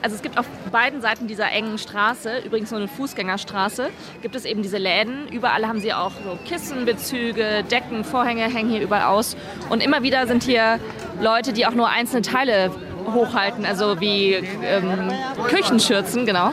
Also 0.06 0.14
es 0.14 0.22
gibt 0.22 0.38
auf 0.38 0.46
beiden 0.70 1.00
Seiten 1.00 1.26
dieser 1.26 1.50
engen 1.50 1.78
Straße, 1.78 2.38
übrigens 2.44 2.70
nur 2.70 2.78
eine 2.78 2.86
Fußgängerstraße, 2.86 3.90
gibt 4.22 4.36
es 4.36 4.44
eben 4.44 4.62
diese 4.62 4.78
Läden. 4.78 5.26
Überall 5.32 5.66
haben 5.66 5.80
sie 5.80 5.92
auch 5.92 6.12
so 6.12 6.38
Kissenbezüge, 6.46 7.64
Decken, 7.68 8.04
Vorhänge 8.04 8.42
hängen 8.42 8.70
hier 8.70 8.82
überall 8.82 9.06
aus. 9.06 9.36
Und 9.68 9.82
immer 9.82 10.04
wieder 10.04 10.28
sind 10.28 10.44
hier 10.44 10.78
Leute, 11.20 11.52
die 11.52 11.66
auch 11.66 11.74
nur 11.74 11.88
einzelne 11.88 12.22
Teile 12.22 12.70
hochhalten, 13.12 13.66
also 13.66 14.00
wie 14.00 14.34
ähm, 14.34 15.10
Küchenschürzen, 15.48 16.24
genau. 16.24 16.52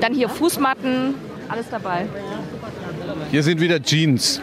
Dann 0.00 0.14
hier 0.14 0.28
Fußmatten, 0.28 1.16
alles 1.48 1.68
dabei. 1.70 2.06
Hier 3.32 3.42
sind 3.42 3.60
wieder 3.60 3.82
Jeans. 3.82 4.40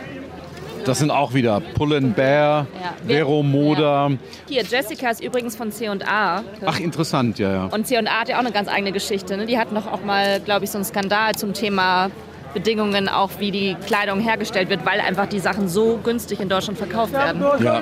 Das 0.85 0.99
sind 0.99 1.11
auch 1.11 1.33
wieder 1.33 1.59
Pull 1.59 1.99
Bear, 2.01 2.65
Ja. 2.81 2.93
Vero 3.05 3.43
Moda. 3.43 4.11
Hier, 4.47 4.63
Jessica 4.63 5.09
ist 5.09 5.23
übrigens 5.23 5.55
von 5.55 5.71
C&A. 5.71 6.43
Ach, 6.65 6.79
interessant, 6.79 7.39
ja, 7.39 7.51
ja. 7.51 7.65
Und 7.65 7.87
C&A 7.87 8.05
hat 8.05 8.29
ja 8.29 8.35
auch 8.35 8.39
eine 8.39 8.51
ganz 8.51 8.67
eigene 8.67 8.91
Geschichte. 8.91 9.37
Ne? 9.37 9.45
Die 9.45 9.57
hatten 9.57 9.75
doch 9.75 9.87
auch 9.91 10.03
mal, 10.03 10.39
glaube 10.39 10.65
ich, 10.65 10.71
so 10.71 10.77
einen 10.77 10.85
Skandal 10.85 11.35
zum 11.35 11.53
Thema 11.53 12.09
Bedingungen, 12.53 13.07
auch 13.07 13.31
wie 13.39 13.51
die 13.51 13.75
Kleidung 13.85 14.19
hergestellt 14.19 14.69
wird, 14.69 14.85
weil 14.85 14.99
einfach 14.99 15.27
die 15.27 15.39
Sachen 15.39 15.67
so 15.67 15.99
günstig 16.03 16.39
in 16.39 16.49
Deutschland 16.49 16.77
verkauft 16.77 17.13
werden. 17.13 17.41
Ja, 17.41 17.81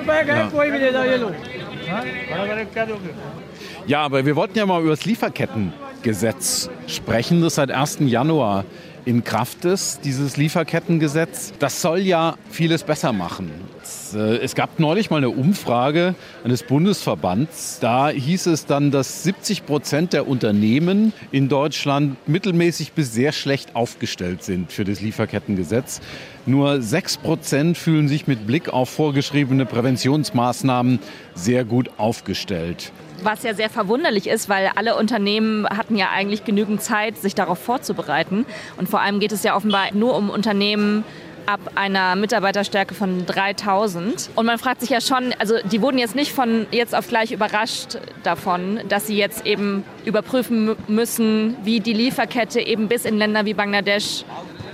ja, 3.86 4.02
aber 4.02 4.24
wir 4.24 4.36
wollten 4.36 4.56
ja 4.58 4.66
mal 4.66 4.80
über 4.80 4.90
das 4.90 5.04
Lieferkettengesetz 5.04 6.70
sprechen, 6.86 7.42
das 7.42 7.56
seit 7.56 7.70
1. 7.70 7.98
Januar 8.00 8.64
in 9.04 9.24
Kraft 9.24 9.64
ist, 9.64 10.04
dieses 10.04 10.36
Lieferkettengesetz. 10.36 11.52
Das 11.58 11.80
soll 11.80 12.00
ja 12.00 12.36
vieles 12.50 12.82
besser 12.82 13.12
machen. 13.12 13.50
Es, 13.82 14.14
äh, 14.14 14.36
Es 14.36 14.54
gab 14.54 14.78
neulich 14.78 15.10
mal 15.10 15.18
eine 15.18 15.30
Umfrage 15.30 16.14
eines 16.44 16.62
Bundesverbands. 16.62 17.78
Da 17.80 18.10
hieß 18.10 18.46
es 18.46 18.66
dann, 18.66 18.90
dass 18.90 19.22
70 19.22 19.66
Prozent 19.66 20.12
der 20.12 20.28
Unternehmen 20.28 21.12
in 21.32 21.48
Deutschland 21.48 22.16
mittelmäßig 22.28 22.92
bis 22.92 23.12
sehr 23.12 23.32
schlecht 23.32 23.76
aufgestellt 23.76 24.44
sind 24.44 24.72
für 24.72 24.84
das 24.84 25.00
Lieferkettengesetz. 25.00 26.00
Nur 26.46 26.82
6 26.82 27.18
Prozent 27.18 27.78
fühlen 27.78 28.08
sich 28.08 28.26
mit 28.26 28.46
Blick 28.46 28.68
auf 28.70 28.90
vorgeschriebene 28.90 29.66
Präventionsmaßnahmen 29.66 30.98
sehr 31.34 31.64
gut 31.64 31.90
aufgestellt. 31.98 32.92
Was 33.22 33.42
ja 33.42 33.54
sehr 33.54 33.70
verwunderlich 33.70 34.26
ist, 34.26 34.48
weil 34.48 34.70
alle 34.74 34.96
Unternehmen 34.96 35.66
hatten 35.68 35.96
ja 35.96 36.08
eigentlich 36.10 36.44
genügend 36.44 36.82
Zeit, 36.82 37.18
sich 37.18 37.34
darauf 37.34 37.58
vorzubereiten. 37.58 38.46
Und 38.76 38.88
vor 38.88 39.00
allem 39.00 39.20
geht 39.20 39.32
es 39.32 39.42
ja 39.42 39.54
offenbar 39.56 39.86
nur 39.92 40.16
um 40.16 40.30
Unternehmen 40.30 41.04
ab 41.46 41.60
einer 41.74 42.16
Mitarbeiterstärke 42.16 42.94
von 42.94 43.26
3000. 43.26 44.30
Und 44.36 44.46
man 44.46 44.58
fragt 44.58 44.80
sich 44.80 44.90
ja 44.90 45.00
schon, 45.00 45.34
also 45.38 45.54
die 45.70 45.82
wurden 45.82 45.98
jetzt 45.98 46.14
nicht 46.14 46.32
von 46.32 46.66
jetzt 46.70 46.94
auf 46.94 47.08
gleich 47.08 47.32
überrascht 47.32 47.98
davon, 48.22 48.80
dass 48.88 49.06
sie 49.06 49.16
jetzt 49.16 49.46
eben 49.46 49.84
überprüfen 50.04 50.70
mü- 50.70 50.76
müssen, 50.86 51.56
wie 51.64 51.80
die 51.80 51.92
Lieferkette 51.94 52.60
eben 52.60 52.88
bis 52.88 53.04
in 53.04 53.18
Länder 53.18 53.46
wie 53.46 53.54
Bangladesch 53.54 54.24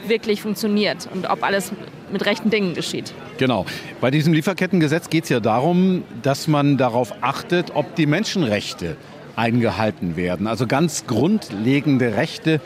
wirklich 0.06 0.42
funktioniert 0.42 1.08
und 1.12 1.28
ob 1.28 1.42
alles 1.42 1.72
mit 2.12 2.24
rechten 2.26 2.50
Dingen 2.50 2.74
geschieht. 2.74 3.12
Genau. 3.38 3.66
Bei 4.00 4.10
diesem 4.10 4.32
Lieferkettengesetz 4.32 5.10
geht 5.10 5.24
es 5.24 5.30
ja 5.30 5.40
darum, 5.40 6.04
dass 6.22 6.48
man 6.48 6.76
darauf 6.76 7.12
achtet, 7.22 7.74
ob 7.74 7.94
die 7.96 8.06
Menschenrechte 8.06 8.96
eingehalten 9.36 10.16
werden. 10.16 10.46
Also 10.46 10.66
ganz 10.66 11.06
grundlegende 11.06 12.16
Rechte 12.16 12.60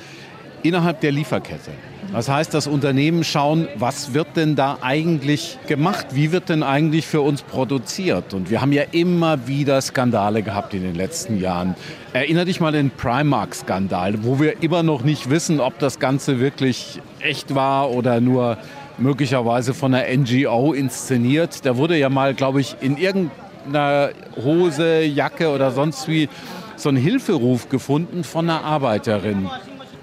innerhalb 0.62 1.00
der 1.00 1.12
Lieferkette. 1.12 1.70
Das 2.12 2.28
heißt, 2.28 2.52
das 2.54 2.66
Unternehmen 2.66 3.22
schauen, 3.22 3.68
was 3.76 4.14
wird 4.14 4.36
denn 4.36 4.56
da 4.56 4.78
eigentlich 4.80 5.58
gemacht? 5.68 6.08
Wie 6.10 6.32
wird 6.32 6.48
denn 6.48 6.64
eigentlich 6.64 7.06
für 7.06 7.20
uns 7.20 7.42
produziert? 7.42 8.34
Und 8.34 8.50
wir 8.50 8.60
haben 8.60 8.72
ja 8.72 8.82
immer 8.90 9.46
wieder 9.46 9.80
Skandale 9.80 10.42
gehabt 10.42 10.74
in 10.74 10.82
den 10.82 10.96
letzten 10.96 11.38
Jahren. 11.38 11.76
Erinner 12.12 12.44
dich 12.44 12.60
mal 12.60 12.72
den 12.72 12.90
Primark-Skandal, 12.90 14.24
wo 14.24 14.40
wir 14.40 14.60
immer 14.60 14.82
noch 14.82 15.04
nicht 15.04 15.30
wissen, 15.30 15.60
ob 15.60 15.78
das 15.78 16.00
Ganze 16.00 16.40
wirklich 16.40 17.00
echt 17.20 17.54
war 17.54 17.90
oder 17.90 18.20
nur 18.20 18.58
möglicherweise 18.98 19.72
von 19.72 19.94
einer 19.94 20.12
NGO 20.12 20.72
inszeniert. 20.72 21.64
Da 21.64 21.76
wurde 21.76 21.96
ja 21.96 22.08
mal, 22.08 22.34
glaube 22.34 22.60
ich, 22.60 22.74
in 22.80 22.96
irgendeiner 22.96 24.10
Hose, 24.36 25.02
Jacke 25.02 25.48
oder 25.50 25.70
sonst 25.70 26.08
wie 26.08 26.28
so 26.74 26.88
ein 26.88 26.96
Hilferuf 26.96 27.68
gefunden 27.68 28.24
von 28.24 28.50
einer 28.50 28.64
Arbeiterin. 28.64 29.48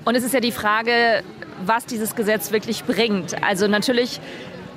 Und 0.05 0.15
es 0.15 0.23
ist 0.23 0.33
ja 0.33 0.39
die 0.39 0.53
Frage, 0.53 1.21
was 1.65 1.85
dieses 1.85 2.15
Gesetz 2.15 2.51
wirklich 2.51 2.83
bringt. 2.83 3.43
Also 3.43 3.67
natürlich 3.67 4.19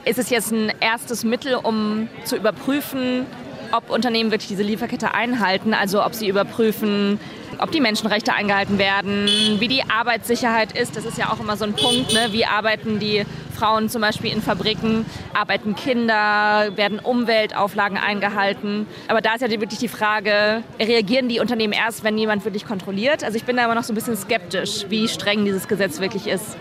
ist 0.05 0.19
es 0.19 0.31
jetzt 0.31 0.53
ein 0.53 0.73
erstes 0.81 1.25
Mittel, 1.25 1.55
um 1.55 2.09
zu 2.25 2.37
überprüfen, 2.37 3.27
ob 3.73 3.91
Unternehmen 3.91 4.31
wirklich 4.31 4.49
diese 4.49 4.63
Lieferkette 4.63 5.15
einhalten, 5.15 5.75
also 5.75 6.05
ob 6.05 6.15
sie 6.15 6.29
überprüfen, 6.29 7.21
ob 7.59 7.71
die 7.71 7.81
Menschenrechte 7.81 8.33
eingehalten 8.33 8.79
werden, 8.79 9.29
wie 9.59 9.69
die 9.69 9.83
Arbeitssicherheit 9.89 10.77
ist. 10.77 10.97
Das 10.97 11.05
ist 11.05 11.19
ja 11.19 11.31
auch 11.31 11.41
immer 11.41 11.57
so 11.57 11.65
ein 11.65 11.75
Punkt. 11.75 12.13
Ne? 12.13 12.29
Wie 12.31 12.47
arbeiten 12.47 12.99
die 12.99 13.25
Frauen 13.55 13.89
zum 13.89 14.01
Beispiel 14.01 14.33
in 14.33 14.41
Fabriken? 14.41 15.05
Arbeiten 15.35 15.77
Kinder? 15.77 16.71
Werden 16.77 16.99
Umweltauflagen 16.99 17.99
eingehalten? 17.99 18.87
Aber 19.09 19.21
da 19.21 19.35
ist 19.35 19.43
ja 19.43 19.51
wirklich 19.51 19.79
die 19.79 19.89
Frage, 19.89 20.63
reagieren 20.79 21.29
die 21.29 21.41
Unternehmen 21.41 21.75
erst, 21.75 22.03
wenn 22.03 22.17
jemand 22.17 22.45
wirklich 22.45 22.67
kontrolliert? 22.67 23.23
Also 23.23 23.37
ich 23.37 23.45
bin 23.45 23.57
da 23.57 23.65
immer 23.65 23.75
noch 23.75 23.85
so 23.85 23.93
ein 23.93 23.97
bisschen 23.97 24.17
skeptisch, 24.17 24.87
wie 24.89 25.09
streng 25.09 25.45
dieses 25.45 25.69
Gesetz 25.69 26.01
wirklich 26.01 26.27
ist. 26.27 26.57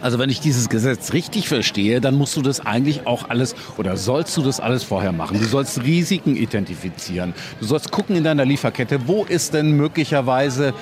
Also 0.00 0.18
wenn 0.18 0.30
ich 0.30 0.40
dieses 0.40 0.68
Gesetz 0.68 1.12
richtig 1.12 1.48
verstehe, 1.48 2.00
dann 2.00 2.14
musst 2.14 2.36
du 2.36 2.42
das 2.42 2.64
eigentlich 2.64 3.06
auch 3.06 3.28
alles 3.28 3.54
oder 3.76 3.96
sollst 3.96 4.36
du 4.36 4.42
das 4.42 4.60
alles 4.60 4.84
vorher 4.84 5.12
machen. 5.12 5.38
Du 5.40 5.46
sollst 5.46 5.82
Risiken 5.82 6.36
identifizieren. 6.36 7.34
Du 7.58 7.66
sollst 7.66 7.90
gucken 7.90 8.14
in 8.14 8.24
deiner 8.24 8.44
Lieferkette, 8.44 9.08
wo 9.08 9.24
ist 9.24 9.54
denn 9.54 9.72
möglicherweise 9.72 10.72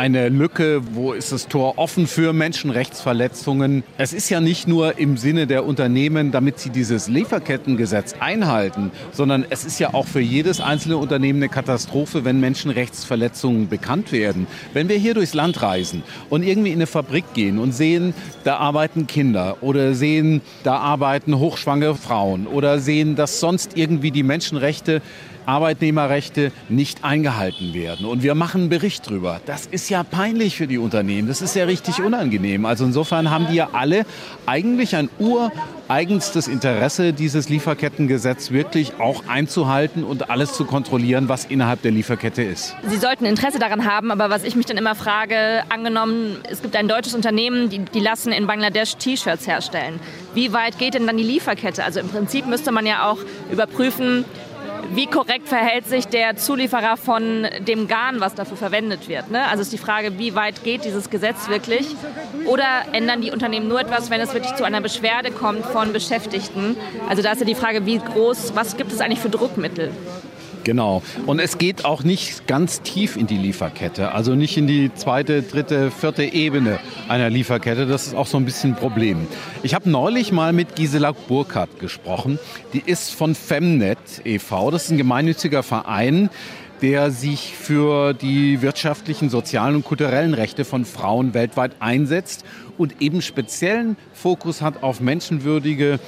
eine 0.00 0.30
Lücke, 0.30 0.80
wo 0.94 1.12
ist 1.12 1.30
das 1.30 1.46
Tor 1.46 1.76
offen 1.76 2.06
für 2.06 2.32
Menschenrechtsverletzungen. 2.32 3.84
Es 3.98 4.14
ist 4.14 4.30
ja 4.30 4.40
nicht 4.40 4.66
nur 4.66 4.98
im 4.98 5.18
Sinne 5.18 5.46
der 5.46 5.66
Unternehmen, 5.66 6.32
damit 6.32 6.58
sie 6.58 6.70
dieses 6.70 7.08
Lieferkettengesetz 7.08 8.14
einhalten, 8.18 8.92
sondern 9.12 9.44
es 9.50 9.66
ist 9.66 9.78
ja 9.78 9.92
auch 9.92 10.06
für 10.06 10.20
jedes 10.20 10.58
einzelne 10.58 10.96
Unternehmen 10.96 11.40
eine 11.40 11.50
Katastrophe, 11.50 12.24
wenn 12.24 12.40
Menschenrechtsverletzungen 12.40 13.68
bekannt 13.68 14.10
werden. 14.10 14.46
Wenn 14.72 14.88
wir 14.88 14.96
hier 14.96 15.12
durchs 15.12 15.34
Land 15.34 15.60
reisen 15.60 16.02
und 16.30 16.44
irgendwie 16.44 16.70
in 16.70 16.76
eine 16.76 16.86
Fabrik 16.86 17.34
gehen 17.34 17.58
und 17.58 17.72
sehen, 17.72 18.14
da 18.42 18.56
arbeiten 18.56 19.06
Kinder 19.06 19.58
oder 19.60 19.92
sehen, 19.92 20.40
da 20.62 20.78
arbeiten 20.78 21.38
hochschwangere 21.38 21.94
Frauen 21.94 22.46
oder 22.46 22.78
sehen, 22.78 23.16
dass 23.16 23.38
sonst 23.38 23.76
irgendwie 23.76 24.12
die 24.12 24.22
Menschenrechte 24.22 25.02
Arbeitnehmerrechte 25.50 26.52
nicht 26.68 27.04
eingehalten 27.04 27.74
werden. 27.74 28.06
Und 28.06 28.22
wir 28.22 28.34
machen 28.34 28.62
einen 28.62 28.70
Bericht 28.70 29.10
drüber. 29.10 29.40
Das 29.46 29.66
ist 29.66 29.90
ja 29.90 30.04
peinlich 30.04 30.56
für 30.56 30.68
die 30.68 30.78
Unternehmen. 30.78 31.26
Das 31.26 31.42
ist 31.42 31.56
ja 31.56 31.64
richtig 31.64 32.00
unangenehm. 32.00 32.64
Also 32.64 32.84
insofern 32.84 33.30
haben 33.30 33.48
die 33.50 33.56
ja 33.56 33.70
alle 33.72 34.06
eigentlich 34.46 34.94
ein 34.94 35.10
ureigenstes 35.18 36.46
Interesse, 36.46 37.12
dieses 37.12 37.48
Lieferkettengesetz 37.48 38.52
wirklich 38.52 38.92
auch 39.00 39.24
einzuhalten 39.26 40.04
und 40.04 40.30
alles 40.30 40.52
zu 40.52 40.64
kontrollieren, 40.64 41.28
was 41.28 41.46
innerhalb 41.46 41.82
der 41.82 41.90
Lieferkette 41.90 42.42
ist. 42.42 42.76
Sie 42.86 42.96
sollten 42.96 43.24
Interesse 43.24 43.58
daran 43.58 43.84
haben, 43.84 44.12
aber 44.12 44.30
was 44.30 44.44
ich 44.44 44.54
mich 44.54 44.66
dann 44.66 44.76
immer 44.76 44.94
frage, 44.94 45.64
angenommen, 45.68 46.36
es 46.48 46.62
gibt 46.62 46.76
ein 46.76 46.86
deutsches 46.86 47.14
Unternehmen, 47.14 47.70
die, 47.70 47.80
die 47.80 48.00
lassen 48.00 48.32
in 48.32 48.46
Bangladesch 48.46 48.96
T-Shirts 48.96 49.48
herstellen. 49.48 49.98
Wie 50.32 50.52
weit 50.52 50.78
geht 50.78 50.94
denn 50.94 51.08
dann 51.08 51.16
die 51.16 51.24
Lieferkette? 51.24 51.82
Also 51.82 51.98
im 51.98 52.08
Prinzip 52.08 52.46
müsste 52.46 52.70
man 52.70 52.86
ja 52.86 53.10
auch 53.10 53.18
überprüfen, 53.50 54.24
wie 54.92 55.06
korrekt 55.06 55.48
verhält 55.48 55.86
sich 55.86 56.06
der 56.06 56.36
Zulieferer 56.36 56.96
von 56.96 57.46
dem 57.60 57.88
Garn, 57.88 58.20
was 58.20 58.34
dafür 58.34 58.56
verwendet 58.56 59.08
wird. 59.08 59.30
Ne? 59.30 59.46
Also 59.48 59.62
ist 59.62 59.72
die 59.72 59.78
Frage, 59.78 60.18
wie 60.18 60.34
weit 60.34 60.64
geht 60.64 60.84
dieses 60.84 61.10
Gesetz 61.10 61.48
wirklich? 61.48 61.86
Oder 62.46 62.64
ändern 62.92 63.20
die 63.20 63.30
Unternehmen 63.30 63.68
nur 63.68 63.80
etwas, 63.80 64.10
wenn 64.10 64.20
es 64.20 64.34
wirklich 64.34 64.54
zu 64.54 64.64
einer 64.64 64.80
Beschwerde 64.80 65.30
kommt 65.30 65.64
von 65.66 65.92
Beschäftigten? 65.92 66.76
Also 67.08 67.22
da 67.22 67.32
ist 67.32 67.40
ja 67.40 67.46
die 67.46 67.54
Frage, 67.54 67.86
wie 67.86 67.98
groß, 67.98 68.54
was 68.54 68.76
gibt 68.76 68.92
es 68.92 69.00
eigentlich 69.00 69.20
für 69.20 69.30
Druckmittel? 69.30 69.92
Genau. 70.64 71.02
Und 71.26 71.38
es 71.38 71.58
geht 71.58 71.84
auch 71.84 72.02
nicht 72.02 72.46
ganz 72.46 72.82
tief 72.82 73.16
in 73.16 73.26
die 73.26 73.36
Lieferkette, 73.36 74.12
also 74.12 74.34
nicht 74.34 74.56
in 74.56 74.66
die 74.66 74.92
zweite, 74.94 75.42
dritte, 75.42 75.90
vierte 75.90 76.24
Ebene 76.24 76.78
einer 77.08 77.30
Lieferkette. 77.30 77.86
Das 77.86 78.06
ist 78.06 78.14
auch 78.14 78.26
so 78.26 78.36
ein 78.36 78.44
bisschen 78.44 78.72
ein 78.72 78.76
Problem. 78.76 79.26
Ich 79.62 79.74
habe 79.74 79.88
neulich 79.88 80.32
mal 80.32 80.52
mit 80.52 80.76
Gisela 80.76 81.12
Burkhardt 81.12 81.78
gesprochen. 81.78 82.38
Die 82.72 82.82
ist 82.84 83.10
von 83.10 83.34
Femnet 83.34 83.98
e.V. 84.24 84.70
Das 84.70 84.84
ist 84.84 84.90
ein 84.90 84.98
gemeinnütziger 84.98 85.62
Verein, 85.62 86.30
der 86.82 87.10
sich 87.10 87.54
für 87.56 88.14
die 88.14 88.62
wirtschaftlichen, 88.62 89.28
sozialen 89.28 89.76
und 89.76 89.84
kulturellen 89.84 90.34
Rechte 90.34 90.64
von 90.64 90.84
Frauen 90.84 91.34
weltweit 91.34 91.72
einsetzt 91.80 92.44
und 92.78 93.02
eben 93.02 93.20
speziellen 93.20 93.96
Fokus 94.14 94.62
hat 94.62 94.82
auf 94.82 95.00
menschenwürdige 95.00 96.00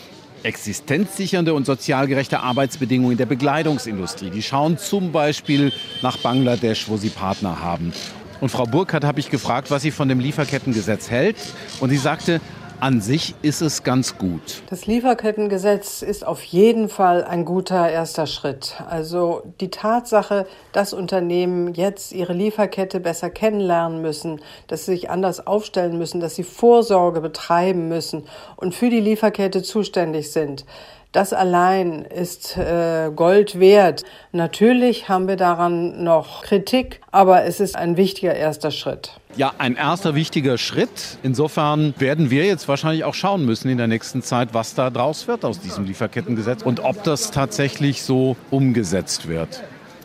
existenzsichernde 0.44 1.54
und 1.54 1.66
sozial 1.66 2.06
gerechte 2.06 2.40
Arbeitsbedingungen 2.40 3.12
in 3.12 3.18
der 3.18 3.26
Bekleidungsindustrie. 3.26 4.30
Die 4.30 4.42
schauen 4.42 4.78
zum 4.78 5.12
Beispiel 5.12 5.72
nach 6.02 6.16
Bangladesch, 6.18 6.88
wo 6.88 6.96
sie 6.96 7.10
Partner 7.10 7.60
haben. 7.60 7.92
Und 8.40 8.48
Frau 8.48 8.64
Burkhardt 8.64 9.04
habe 9.04 9.20
ich 9.20 9.30
gefragt, 9.30 9.70
was 9.70 9.82
sie 9.82 9.92
von 9.92 10.08
dem 10.08 10.18
Lieferkettengesetz 10.18 11.10
hält. 11.10 11.36
Und 11.78 11.90
sie 11.90 11.96
sagte, 11.96 12.40
an 12.82 13.00
sich 13.00 13.36
ist 13.42 13.62
es 13.62 13.84
ganz 13.84 14.18
gut. 14.18 14.64
Das 14.68 14.86
Lieferkettengesetz 14.86 16.02
ist 16.02 16.26
auf 16.26 16.42
jeden 16.42 16.88
Fall 16.88 17.22
ein 17.22 17.44
guter 17.44 17.88
erster 17.88 18.26
Schritt. 18.26 18.74
Also 18.88 19.44
die 19.60 19.70
Tatsache, 19.70 20.48
dass 20.72 20.92
Unternehmen 20.92 21.74
jetzt 21.74 22.10
ihre 22.10 22.32
Lieferkette 22.32 22.98
besser 22.98 23.30
kennenlernen 23.30 24.02
müssen, 24.02 24.40
dass 24.66 24.86
sie 24.86 24.94
sich 24.94 25.10
anders 25.10 25.46
aufstellen 25.46 25.96
müssen, 25.96 26.20
dass 26.20 26.34
sie 26.34 26.42
Vorsorge 26.42 27.20
betreiben 27.20 27.86
müssen 27.86 28.24
und 28.56 28.74
für 28.74 28.90
die 28.90 28.98
Lieferkette 28.98 29.62
zuständig 29.62 30.32
sind. 30.32 30.66
Das 31.12 31.34
allein 31.34 32.06
ist 32.06 32.56
äh, 32.56 33.10
Gold 33.14 33.60
wert. 33.60 34.02
Natürlich 34.32 35.10
haben 35.10 35.28
wir 35.28 35.36
daran 35.36 36.02
noch 36.02 36.42
Kritik, 36.42 37.02
aber 37.10 37.44
es 37.44 37.60
ist 37.60 37.76
ein 37.76 37.98
wichtiger 37.98 38.34
erster 38.34 38.70
Schritt. 38.70 39.12
Ja, 39.36 39.52
ein 39.58 39.76
erster 39.76 40.14
wichtiger 40.14 40.56
Schritt. 40.56 41.18
Insofern 41.22 41.92
werden 41.98 42.30
wir 42.30 42.46
jetzt 42.46 42.66
wahrscheinlich 42.66 43.04
auch 43.04 43.12
schauen 43.12 43.44
müssen 43.44 43.68
in 43.68 43.76
der 43.76 43.88
nächsten 43.88 44.22
Zeit, 44.22 44.54
was 44.54 44.74
da 44.74 44.88
draus 44.88 45.28
wird 45.28 45.44
aus 45.44 45.60
diesem 45.60 45.84
Lieferkettengesetz 45.84 46.62
und 46.62 46.80
ob 46.80 47.04
das 47.04 47.30
tatsächlich 47.30 48.02
so 48.02 48.36
umgesetzt 48.50 49.28
wird. 49.28 49.62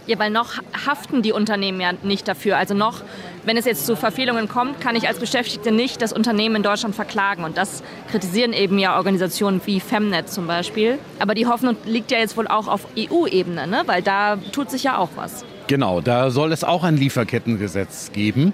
Ja, 0.08 0.20
weil 0.20 0.32
noch 0.32 0.54
haften 0.86 1.22
die 1.22 1.34
Unternehmen 1.34 1.82
ja 1.82 1.92
nicht 2.04 2.28
dafür. 2.30 2.58
Also 2.58 2.74
noch, 2.74 3.02
wenn 3.48 3.56
es 3.56 3.64
jetzt 3.64 3.86
zu 3.86 3.96
Verfehlungen 3.96 4.50
kommt, 4.50 4.82
kann 4.82 4.98
ich 4.98 5.08
als 5.08 5.20
Beschäftigte 5.20 5.72
nicht 5.72 6.02
das 6.02 6.12
Unternehmen 6.12 6.58
in 6.58 6.64
Deutschland 6.64 6.94
verklagen. 6.94 7.46
Und 7.46 7.56
das 7.56 7.82
kritisieren 8.12 8.52
eben 8.52 8.78
ja 8.78 8.98
Organisationen 8.98 9.62
wie 9.64 9.80
Femnet 9.80 10.30
zum 10.30 10.48
Beispiel. 10.48 11.00
Aber 11.20 11.34
die 11.34 11.48
Hoffnung 11.48 11.78
liegt 11.86 12.12
ja 12.12 12.18
jetzt 12.18 12.36
wohl 12.36 12.48
auch 12.48 12.68
auf 12.68 12.86
EU-Ebene, 12.98 13.66
ne? 13.66 13.84
weil 13.86 14.02
da 14.02 14.36
tut 14.52 14.70
sich 14.70 14.84
ja 14.84 14.98
auch 14.98 15.12
was. 15.16 15.46
Genau, 15.68 16.02
da 16.02 16.30
soll 16.30 16.52
es 16.52 16.66
auch 16.66 16.84
ein 16.84 16.98
Lieferkettengesetz 16.98 18.12
geben. 18.12 18.54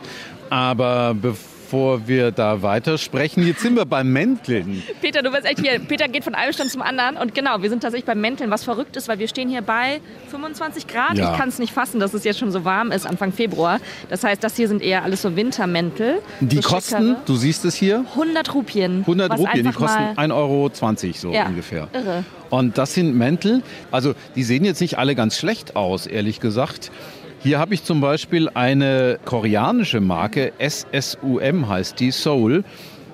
Aber 0.52 1.16
bevor 1.20 1.53
bevor 1.64 2.08
wir 2.08 2.32
da 2.32 2.62
weitersprechen. 2.62 3.48
Jetzt 3.48 3.62
sind 3.62 3.76
wir 3.76 3.86
beim 3.86 4.12
Mänteln. 4.12 4.84
Peter, 5.02 5.22
du 5.22 5.32
bist 5.32 5.46
echt 5.46 5.60
hier. 5.60 5.80
Peter 5.80 6.08
geht 6.08 6.24
von 6.24 6.36
einem 6.36 6.54
Stand 6.54 6.70
zum 6.70 6.82
anderen. 6.82 7.18
Und 7.18 7.34
genau, 7.34 7.62
wir 7.62 7.70
sind 7.70 7.82
tatsächlich 7.82 8.06
beim 8.06 8.20
Mänteln, 8.22 8.52
was 8.52 8.64
verrückt 8.64 8.96
ist, 8.96 9.08
weil 9.08 9.20
wir 9.20 9.28
stehen 9.28 9.50
hier 9.50 9.62
bei 9.62 10.02
25 10.30 10.88
Grad. 10.88 11.18
Ja. 11.18 11.32
Ich 11.32 11.38
kann 11.38 11.50
es 11.50 11.60
nicht 11.60 11.74
fassen, 11.74 12.00
dass 12.00 12.14
es 12.14 12.26
jetzt 12.26 12.40
schon 12.40 12.52
so 12.52 12.66
warm 12.66 12.92
ist, 12.92 13.08
Anfang 13.08 13.32
Februar. 13.32 13.80
Das 14.10 14.24
heißt, 14.24 14.44
das 14.44 14.56
hier 14.56 14.68
sind 14.68 14.82
eher 14.82 15.04
alles 15.04 15.22
so 15.22 15.36
Wintermäntel. 15.36 16.22
Die 16.42 16.58
so 16.58 16.70
kosten, 16.70 16.98
schickere. 16.98 17.18
du 17.26 17.36
siehst 17.36 17.66
es 17.66 17.76
hier? 17.76 18.06
100 18.12 18.54
Rupien. 18.54 19.00
100 19.00 19.38
Rupien, 19.38 19.66
die 19.66 19.72
kosten 19.72 20.04
1,20 20.04 20.34
Euro 20.34 20.72
so 21.14 21.32
ja, 21.32 21.48
ungefähr. 21.48 21.88
Irre. 21.94 22.26
Und 22.50 22.78
das 22.78 22.94
sind 22.94 23.16
Mäntel, 23.16 23.64
also 23.90 24.14
die 24.36 24.44
sehen 24.44 24.64
jetzt 24.64 24.80
nicht 24.80 25.00
alle 25.00 25.16
ganz 25.16 25.38
schlecht 25.38 25.76
aus, 25.76 26.06
ehrlich 26.06 26.40
gesagt. 26.40 26.92
Hier 27.44 27.60
habe 27.60 27.74
ich 27.74 27.84
zum 27.84 28.00
Beispiel 28.00 28.48
eine 28.54 29.20
koreanische 29.26 30.00
Marke, 30.00 30.54
SSUM 30.60 31.68
heißt 31.68 32.00
die, 32.00 32.12
Soul. 32.12 32.64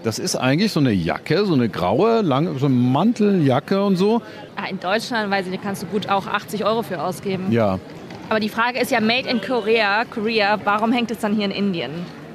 Das 0.03 0.19
ist 0.19 0.36
eigentlich 0.36 0.71
so 0.71 0.79
eine 0.79 0.91
Jacke, 0.91 1.45
so 1.45 1.55
eine 1.55 1.67
graue, 1.67 2.21
lange, 2.21 2.53
so 2.59 2.67
eine 2.67 2.75
Manteljacke 2.75 3.83
und 3.83 3.95
so. 3.95 4.21
Ja, 4.55 4.69
in 4.69 4.79
Deutschland, 4.79 5.31
weiß 5.31 5.48
ich 5.48 5.59
kannst 5.59 5.81
du 5.81 5.88
gut 5.88 6.09
auch 6.09 6.27
80 6.27 6.63
Euro 6.63 6.83
für 6.83 7.01
ausgeben. 7.01 7.51
Ja. 7.51 7.79
Aber 8.29 8.39
die 8.39 8.50
Frage 8.50 8.77
ist 8.77 8.91
ja, 8.91 9.01
Made 9.01 9.27
in 9.27 9.41
Korea, 9.41 10.05
Korea, 10.05 10.59
warum 10.63 10.91
hängt 10.91 11.09
es 11.09 11.17
dann 11.17 11.36
hier 11.36 11.45
in 11.45 11.51
Indien? 11.51 11.91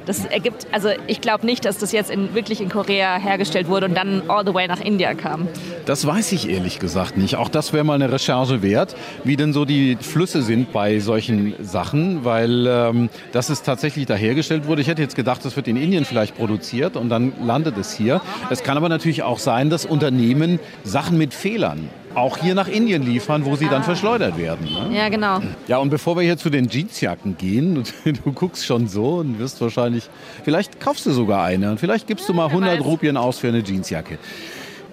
Das 0.07 0.25
ergibt, 0.27 0.67
also 0.73 0.91
ich 1.07 1.21
glaube 1.21 1.47
nicht, 1.47 1.65
dass 1.65 1.79
das 1.79 1.93
jetzt 1.93 2.11
in, 2.11 2.35
wirklich 2.35 2.61
in 2.61 2.69
Korea 2.69 3.17
hergestellt 3.19 3.69
wurde 3.69 3.87
und 3.87 3.97
dann 3.97 4.23
all 4.29 4.47
the 4.47 4.53
way 4.53 4.69
nach 4.69 4.81
India 4.81 5.15
kam. 5.15 5.49
Das 5.87 6.07
weiß 6.07 6.33
ich 6.33 6.49
ehrlich 6.49 6.79
gesagt 6.79 7.17
nicht. 7.17 7.37
Auch 7.37 7.49
das 7.49 7.73
wäre 7.73 7.85
mal 7.85 7.95
eine 7.95 8.13
Recherche 8.13 8.63
wert, 8.63 8.97
wie 9.25 9.37
denn 9.37 9.53
so 9.53 9.65
die 9.65 9.97
Flüsse 10.01 10.43
sind 10.43 10.73
bei 10.73 10.99
solchen 10.99 11.55
Sachen, 11.63 12.25
weil 12.25 12.67
ähm, 12.67 13.09
das 13.33 13.51
ist 13.51 13.65
tatsächlich 13.65 14.07
da 14.07 14.15
hergestellt 14.15 14.67
wurde. 14.67 14.83
Ich 14.83 14.89
hätte 14.89 15.03
jetzt 15.03 15.17
gedacht, 15.17 15.45
das 15.45 15.57
wird 15.57 15.69
in 15.69 15.77
Indien 15.77 16.05
vielleicht 16.05 16.37
produziert 16.37 16.97
und 16.97 17.09
dann 17.09 17.33
landet 17.43 17.79
es 17.79 17.95
hier. 17.95 18.21
Es 18.51 18.63
kann 18.63 18.77
aber 18.77 18.89
natürlich 18.89 19.23
auch 19.23 19.39
sein, 19.39 19.71
dass 19.71 19.87
Unternehmen 19.87 20.59
Sachen 20.85 21.17
mit 21.17 21.33
Fehlern 21.33 21.89
auch 22.15 22.39
hier 22.39 22.55
nach 22.55 22.69
Indien 22.69 23.03
liefern, 23.03 23.45
wo 23.45 23.57
sie 23.57 23.67
dann 23.67 23.83
ah. 23.83 23.85
verschleudert 23.85 24.39
werden. 24.39 24.67
Ne? 24.67 24.97
Ja, 24.97 25.09
genau. 25.09 25.41
Ja, 25.67 25.79
und 25.79 25.91
bevor 25.91 26.17
wir 26.17 26.23
hier 26.23 26.37
zu 26.37 26.51
den 26.51 26.69
Jeansjacken 26.69 27.37
gehen, 27.37 27.83
du 28.05 28.33
guckst 28.33 28.67
schon 28.67 28.89
so 28.89 29.17
und 29.17 29.39
wirst 29.39 29.61
wahrscheinlich, 29.61 30.09
vielleicht 30.45 30.81
kaufst 30.81 31.07
du 31.07 31.13
sogar 31.13 31.45
eine 31.45 31.71
und 31.71 31.81
vielleicht 31.81 32.07
gibst 32.07 32.29
du 32.29 32.35
mal 32.35 32.47
100 32.47 32.85
Rupien 32.85 33.17
aus 33.17 33.39
für 33.39 33.49
eine 33.49 33.63
Jeansjacke. 33.63 34.19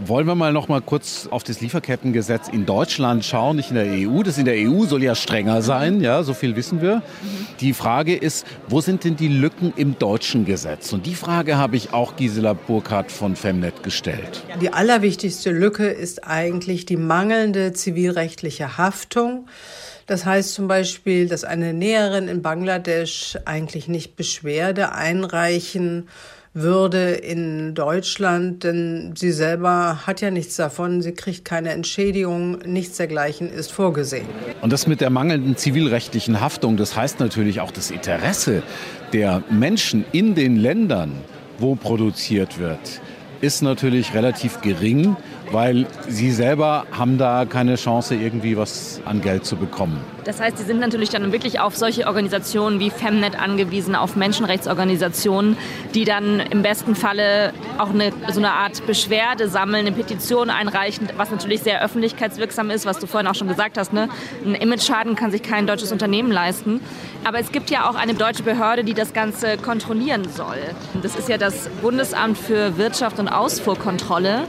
Wollen 0.03 0.25
wir 0.25 0.33
mal 0.33 0.51
noch 0.51 0.67
mal 0.67 0.81
kurz 0.81 1.27
auf 1.29 1.43
das 1.43 1.61
Lieferkettengesetz 1.61 2.47
in 2.47 2.65
Deutschland 2.65 3.23
schauen, 3.23 3.57
nicht 3.57 3.69
in 3.69 3.75
der 3.75 3.85
EU. 3.85 4.23
Das 4.23 4.39
in 4.39 4.45
der 4.45 4.55
EU 4.55 4.85
soll 4.85 5.03
ja 5.03 5.13
strenger 5.13 5.61
sein, 5.61 6.01
ja, 6.01 6.23
so 6.23 6.33
viel 6.33 6.55
wissen 6.55 6.81
wir. 6.81 7.03
Die 7.59 7.73
Frage 7.73 8.15
ist, 8.15 8.47
wo 8.67 8.81
sind 8.81 9.03
denn 9.03 9.15
die 9.15 9.27
Lücken 9.27 9.73
im 9.75 9.99
deutschen 9.99 10.45
Gesetz? 10.45 10.91
Und 10.91 11.05
die 11.05 11.13
Frage 11.13 11.57
habe 11.57 11.75
ich 11.75 11.93
auch 11.93 12.15
Gisela 12.15 12.53
Burkhardt 12.53 13.11
von 13.11 13.35
Femnet 13.35 13.83
gestellt. 13.83 14.43
Die 14.59 14.73
allerwichtigste 14.73 15.51
Lücke 15.51 15.85
ist 15.85 16.23
eigentlich 16.23 16.87
die 16.87 16.97
mangelnde 16.97 17.73
zivilrechtliche 17.73 18.79
Haftung. 18.79 19.45
Das 20.07 20.25
heißt 20.25 20.55
zum 20.55 20.67
Beispiel, 20.67 21.27
dass 21.27 21.43
eine 21.43 21.73
Näherin 21.73 22.27
in 22.27 22.41
Bangladesch 22.41 23.37
eigentlich 23.45 23.87
nicht 23.87 24.15
Beschwerde 24.15 24.93
einreichen 24.93 26.07
würde 26.53 27.11
in 27.11 27.75
Deutschland, 27.75 28.63
denn 28.65 29.13
sie 29.15 29.31
selber 29.31 30.05
hat 30.05 30.19
ja 30.19 30.31
nichts 30.31 30.57
davon, 30.57 31.01
sie 31.01 31.13
kriegt 31.13 31.45
keine 31.45 31.69
Entschädigung, 31.69 32.59
nichts 32.65 32.97
dergleichen 32.97 33.49
ist 33.49 33.71
vorgesehen. 33.71 34.27
Und 34.61 34.73
das 34.73 34.85
mit 34.85 34.99
der 34.99 35.09
mangelnden 35.09 35.55
zivilrechtlichen 35.55 36.41
Haftung, 36.41 36.75
das 36.75 36.95
heißt 36.95 37.19
natürlich 37.21 37.61
auch 37.61 37.71
das 37.71 37.89
Interesse 37.89 38.63
der 39.13 39.43
Menschen 39.49 40.03
in 40.11 40.35
den 40.35 40.57
Ländern, 40.57 41.13
wo 41.57 41.75
produziert 41.75 42.59
wird, 42.59 43.01
ist 43.39 43.61
natürlich 43.61 44.13
relativ 44.13 44.61
gering 44.61 45.15
weil 45.51 45.85
sie 46.07 46.31
selber 46.31 46.85
haben 46.91 47.17
da 47.17 47.45
keine 47.45 47.75
Chance, 47.75 48.15
irgendwie 48.15 48.57
was 48.57 49.01
an 49.05 49.21
Geld 49.21 49.45
zu 49.45 49.55
bekommen. 49.55 49.99
Das 50.23 50.39
heißt, 50.39 50.57
sie 50.57 50.63
sind 50.63 50.79
natürlich 50.79 51.09
dann 51.09 51.31
wirklich 51.31 51.59
auf 51.59 51.75
solche 51.75 52.05
Organisationen 52.05 52.79
wie 52.79 52.91
Femnet 52.91 53.39
angewiesen, 53.39 53.95
auf 53.95 54.15
Menschenrechtsorganisationen, 54.15 55.57
die 55.95 56.05
dann 56.05 56.39
im 56.39 56.61
besten 56.61 56.95
Falle 56.95 57.53
auch 57.79 57.89
eine, 57.89 58.11
so 58.31 58.39
eine 58.39 58.51
Art 58.51 58.85
Beschwerde 58.85 59.49
sammeln, 59.49 59.87
eine 59.87 59.95
Petition 59.95 60.49
einreichen, 60.49 61.09
was 61.17 61.31
natürlich 61.31 61.61
sehr 61.61 61.83
öffentlichkeitswirksam 61.83 62.69
ist, 62.69 62.85
was 62.85 62.99
du 62.99 63.07
vorhin 63.07 63.27
auch 63.27 63.35
schon 63.35 63.47
gesagt 63.47 63.77
hast. 63.77 63.93
Ne? 63.93 64.09
Ein 64.45 64.55
Image-Schaden 64.55 65.15
kann 65.15 65.31
sich 65.31 65.41
kein 65.41 65.65
deutsches 65.65 65.91
Unternehmen 65.91 66.31
leisten. 66.31 66.81
Aber 67.23 67.39
es 67.39 67.51
gibt 67.51 67.69
ja 67.69 67.89
auch 67.89 67.95
eine 67.95 68.13
deutsche 68.13 68.43
Behörde, 68.43 68.83
die 68.83 68.93
das 68.93 69.13
Ganze 69.13 69.57
kontrollieren 69.57 70.27
soll. 70.29 70.57
Das 71.01 71.15
ist 71.15 71.29
ja 71.29 71.37
das 71.37 71.69
Bundesamt 71.81 72.37
für 72.37 72.77
Wirtschaft 72.77 73.19
und 73.19 73.27
Ausfuhrkontrolle. 73.27 74.43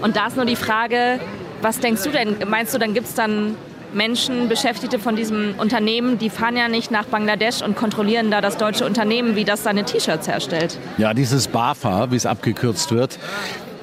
Und 0.00 0.16
da 0.16 0.26
ist 0.28 0.36
nur 0.36 0.44
die 0.44 0.56
Frage, 0.56 1.20
was 1.62 1.80
denkst 1.80 2.02
du 2.04 2.10
denn? 2.10 2.36
Meinst 2.48 2.74
du, 2.74 2.78
dann 2.78 2.94
gibt 2.94 3.08
es 3.08 3.14
dann 3.14 3.56
Menschen, 3.92 4.48
Beschäftigte 4.48 4.98
von 4.98 5.16
diesem 5.16 5.54
Unternehmen, 5.58 6.18
die 6.18 6.30
fahren 6.30 6.56
ja 6.56 6.68
nicht 6.68 6.90
nach 6.90 7.06
Bangladesch 7.06 7.62
und 7.62 7.76
kontrollieren 7.76 8.30
da 8.30 8.40
das 8.40 8.56
deutsche 8.56 8.84
Unternehmen, 8.84 9.34
wie 9.34 9.44
das 9.44 9.64
seine 9.64 9.84
T-Shirts 9.84 10.28
herstellt? 10.28 10.78
Ja, 10.98 11.14
dieses 11.14 11.48
BAFA, 11.48 12.10
wie 12.10 12.16
es 12.16 12.26
abgekürzt 12.26 12.92
wird, 12.92 13.18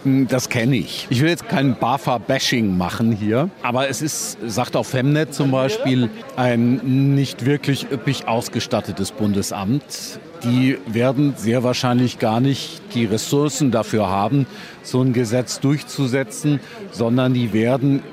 das 0.05 0.50
kenne 0.50 0.75
ich. 0.75 1.07
Ich 1.09 1.21
will 1.21 1.29
jetzt 1.29 1.50
kein 1.50 1.75
BAFA-Bashing 1.75 2.77
machen 2.77 3.12
hier, 3.12 3.50
aber 3.62 3.89
es 3.89 4.01
ist, 4.01 4.38
sagt 4.45 4.75
auch 4.75 4.85
Femnet 4.85 5.33
zum 5.33 5.51
Beispiel, 5.51 6.09
ein 6.35 7.15
nicht 7.15 7.45
wirklich 7.45 7.91
üppig 7.91 8.27
ausgestattetes 8.27 9.12
Bundesamt 9.12 10.19
die 10.45 10.77
werden 10.85 11.33
sehr 11.38 11.63
wahrscheinlich 11.63 12.19
gar 12.19 12.39
nicht 12.39 12.81
die 12.93 13.05
Ressourcen 13.05 13.71
dafür 13.71 14.09
haben, 14.09 14.45
so 14.83 15.01
ein 15.01 15.13
Gesetz 15.13 15.59
durchzusetzen, 15.59 16.59
sondern 16.91 17.33
die 17.33 17.53
werden 17.53 18.03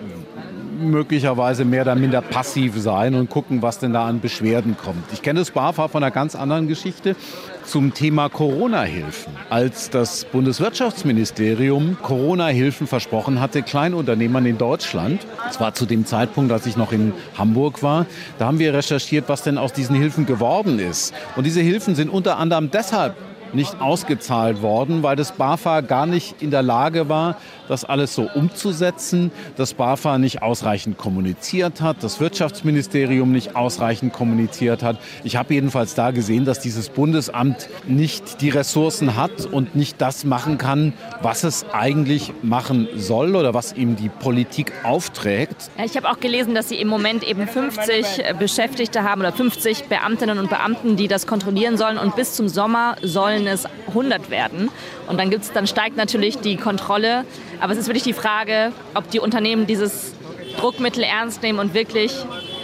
möglicherweise 0.78 1.64
mehr 1.64 1.82
oder 1.82 1.94
minder 1.94 2.20
passiv 2.20 2.80
sein 2.80 3.14
und 3.14 3.30
gucken, 3.30 3.62
was 3.62 3.78
denn 3.78 3.92
da 3.92 4.06
an 4.06 4.20
Beschwerden 4.20 4.76
kommt. 4.76 5.04
Ich 5.12 5.22
kenne 5.22 5.40
das 5.40 5.50
BAFA 5.50 5.88
von 5.88 6.02
einer 6.02 6.10
ganz 6.10 6.34
anderen 6.34 6.68
Geschichte 6.68 7.16
zum 7.64 7.94
Thema 7.94 8.28
Corona-Hilfen. 8.28 9.32
Als 9.50 9.90
das 9.90 10.24
Bundeswirtschaftsministerium 10.24 11.96
Corona-Hilfen 12.02 12.86
versprochen 12.86 13.40
hatte, 13.40 13.62
Kleinunternehmern 13.62 14.46
in 14.46 14.58
Deutschland, 14.58 15.26
zwar 15.50 15.74
zu 15.74 15.86
dem 15.86 16.06
Zeitpunkt, 16.06 16.52
als 16.52 16.66
ich 16.66 16.76
noch 16.76 16.92
in 16.92 17.12
Hamburg 17.36 17.82
war, 17.82 18.06
da 18.38 18.46
haben 18.46 18.58
wir 18.58 18.74
recherchiert, 18.74 19.28
was 19.28 19.42
denn 19.42 19.58
aus 19.58 19.72
diesen 19.72 19.96
Hilfen 19.96 20.26
geworden 20.26 20.78
ist. 20.78 21.14
Und 21.36 21.44
diese 21.44 21.60
Hilfen 21.60 21.94
sind 21.94 22.08
unter 22.08 22.38
anderem 22.38 22.70
deshalb 22.70 23.14
nicht 23.54 23.80
ausgezahlt 23.80 24.62
worden, 24.62 25.02
weil 25.02 25.16
das 25.16 25.32
BAFA 25.32 25.82
gar 25.82 26.06
nicht 26.06 26.40
in 26.40 26.50
der 26.50 26.62
Lage 26.62 27.08
war, 27.08 27.36
das 27.72 27.84
alles 27.84 28.14
so 28.14 28.28
umzusetzen. 28.34 29.32
Das 29.56 29.74
BAFA 29.74 30.18
nicht 30.18 30.42
ausreichend 30.42 30.98
kommuniziert 30.98 31.80
hat, 31.80 31.96
das 32.02 32.20
Wirtschaftsministerium 32.20 33.32
nicht 33.32 33.56
ausreichend 33.56 34.12
kommuniziert 34.12 34.82
hat. 34.82 34.98
Ich 35.24 35.36
habe 35.36 35.54
jedenfalls 35.54 35.94
da 35.94 36.12
gesehen, 36.12 36.44
dass 36.44 36.60
dieses 36.60 36.88
Bundesamt 36.88 37.68
nicht 37.86 38.40
die 38.40 38.50
Ressourcen 38.50 39.16
hat 39.16 39.46
und 39.50 39.74
nicht 39.74 40.00
das 40.00 40.24
machen 40.24 40.58
kann, 40.58 40.92
was 41.20 41.42
es 41.42 41.66
eigentlich 41.72 42.32
machen 42.42 42.88
soll 42.96 43.34
oder 43.34 43.54
was 43.54 43.72
ihm 43.72 43.96
die 43.96 44.08
Politik 44.08 44.72
aufträgt. 44.84 45.70
Ich 45.84 45.96
habe 45.96 46.08
auch 46.10 46.20
gelesen, 46.20 46.54
dass 46.54 46.68
sie 46.68 46.76
im 46.76 46.88
Moment 46.88 47.24
eben 47.24 47.48
50 47.48 48.36
Beschäftigte 48.38 49.02
haben 49.02 49.20
oder 49.20 49.32
50 49.32 49.84
Beamtinnen 49.84 50.38
und 50.38 50.48
Beamten, 50.48 50.96
die 50.96 51.08
das 51.08 51.26
kontrollieren 51.26 51.76
sollen 51.76 51.98
und 51.98 52.14
bis 52.14 52.34
zum 52.34 52.48
Sommer 52.48 52.96
sollen 53.02 53.32
sollen 53.32 53.46
es 53.46 53.66
100 53.88 54.30
werden. 54.30 54.70
Und 55.08 55.18
dann, 55.18 55.30
gibt's, 55.30 55.52
dann 55.52 55.66
steigt 55.66 55.96
natürlich 55.96 56.38
die 56.38 56.56
Kontrolle. 56.56 57.24
Aber 57.62 57.72
es 57.74 57.78
ist 57.78 57.86
wirklich 57.86 58.02
die 58.02 58.12
Frage, 58.12 58.72
ob 58.94 59.08
die 59.10 59.20
Unternehmen 59.20 59.68
dieses 59.68 60.14
Druckmittel 60.58 61.04
ernst 61.04 61.44
nehmen 61.44 61.60
und 61.60 61.74
wirklich 61.74 62.12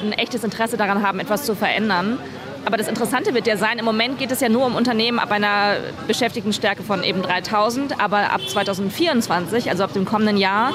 ein 0.02 0.12
echtes 0.12 0.42
Interesse 0.42 0.76
daran 0.76 1.06
haben, 1.06 1.20
etwas 1.20 1.44
zu 1.44 1.54
verändern. 1.54 2.18
Aber 2.64 2.76
das 2.76 2.88
Interessante 2.88 3.32
wird 3.32 3.46
ja 3.46 3.56
sein, 3.56 3.78
im 3.78 3.84
Moment 3.84 4.18
geht 4.18 4.32
es 4.32 4.40
ja 4.40 4.48
nur 4.48 4.66
um 4.66 4.74
Unternehmen 4.74 5.20
ab 5.20 5.30
einer 5.30 5.76
Beschäftigtenstärke 6.08 6.82
von 6.82 7.04
eben 7.04 7.22
3000, 7.22 8.00
aber 8.00 8.32
ab 8.32 8.40
2024, 8.48 9.70
also 9.70 9.84
ab 9.84 9.92
dem 9.92 10.04
kommenden 10.04 10.36
Jahr, 10.36 10.72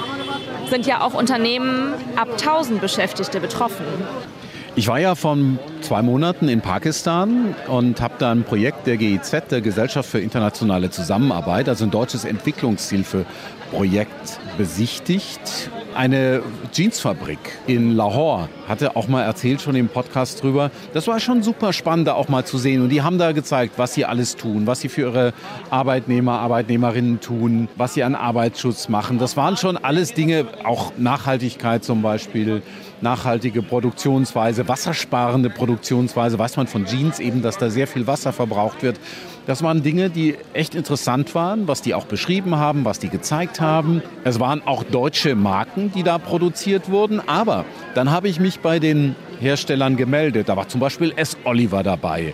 sind 0.70 0.86
ja 0.86 1.02
auch 1.02 1.14
Unternehmen 1.14 1.94
ab 2.16 2.30
1000 2.32 2.80
Beschäftigte 2.80 3.42
betroffen. 3.42 3.86
Ich 4.76 4.88
war 4.88 5.00
ja 5.00 5.16
vor 5.16 5.38
zwei 5.82 6.02
Monaten 6.02 6.48
in 6.48 6.62
Pakistan 6.62 7.54
und 7.68 8.00
habe 8.00 8.16
da 8.18 8.32
ein 8.32 8.44
Projekt 8.44 8.88
der 8.88 8.96
GIZ, 8.98 9.50
der 9.52 9.62
Gesellschaft 9.62 10.10
für 10.10 10.20
internationale 10.20 10.90
Zusammenarbeit, 10.90 11.68
also 11.68 11.84
ein 11.84 11.92
deutsches 11.92 12.24
Entwicklungshilfeprojekt 12.26 13.28
besichtigt. 14.58 15.70
Eine 15.96 16.42
Jeansfabrik 16.72 17.38
in 17.68 17.96
Lahore 17.96 18.50
hatte 18.68 18.96
auch 18.96 19.08
mal 19.08 19.22
erzählt 19.22 19.62
schon 19.62 19.76
im 19.76 19.90
Podcast 19.90 20.42
drüber. 20.42 20.72
Das 20.94 21.08
war 21.08 21.20
schon 21.20 21.44
super 21.44 21.74
spannend, 21.74 22.08
da 22.08 22.14
auch 22.14 22.30
mal 22.30 22.46
zu 22.46 22.58
sehen. 22.58 22.82
Und 22.82 22.90
die 22.90 23.02
haben 23.02 23.18
da 23.18 23.32
gezeigt, 23.32 23.74
was 23.78 23.94
sie 23.94 24.06
alles 24.06 24.36
tun, 24.36 24.66
was 24.66 24.82
sie 24.82 24.90
für 24.90 25.02
ihre 25.02 25.34
Arbeitnehmer, 25.70 26.40
Arbeitnehmerinnen 26.40 27.20
tun, 27.20 27.68
was 27.76 27.94
sie 27.94 28.04
an 28.04 28.16
Arbeitsschutz 28.16 28.90
machen. 28.90 29.20
Das 29.20 29.38
waren 29.38 29.58
schon 29.58 29.78
alles 29.78 30.14
Dinge, 30.14 30.46
auch 30.64 30.94
Nachhaltigkeit 30.98 31.84
zum 31.84 32.02
Beispiel 32.02 32.64
nachhaltige 33.02 33.62
Produktionsweise, 33.62 34.68
wassersparende 34.68 35.50
Produktionsweise, 35.50 36.40
weiß 36.40 36.58
man 36.58 36.68
von 36.68 36.86
Jeans 36.86 37.20
eben, 37.20 37.42
dass 37.42 37.58
da 37.58 37.70
sehr 37.70 37.86
viel 37.86 38.08
Wasser 38.08 38.34
verbraucht 38.34 38.82
wird. 38.82 39.00
Das 39.46 39.62
waren 39.62 39.84
Dinge, 39.84 40.10
die 40.10 40.38
echt 40.54 40.74
interessant 40.74 41.36
waren, 41.36 41.68
was 41.68 41.82
die 41.82 41.94
auch 41.94 42.06
beschrieben 42.06 42.56
haben, 42.56 42.86
was 42.86 43.00
die 43.00 43.10
gezeigt 43.10 43.60
haben. 43.60 44.02
Es 44.24 44.40
waren 44.40 44.66
auch 44.66 44.84
deutsche 44.84 45.36
Marken, 45.36 45.92
die 45.94 46.04
da 46.04 46.18
produziert 46.18 46.90
wurden. 46.90 47.20
Aber 47.28 47.66
dann 47.94 48.10
habe 48.10 48.30
ich 48.30 48.40
mich 48.40 48.62
bei 48.62 48.80
den 48.80 49.16
Herstellern 49.42 49.98
gemeldet. 49.98 50.48
Da 50.48 50.56
war 50.56 50.70
zum 50.70 50.80
Beispiel 50.80 51.12
S. 51.18 51.36
Oliver 51.44 51.84
dabei. 51.84 52.34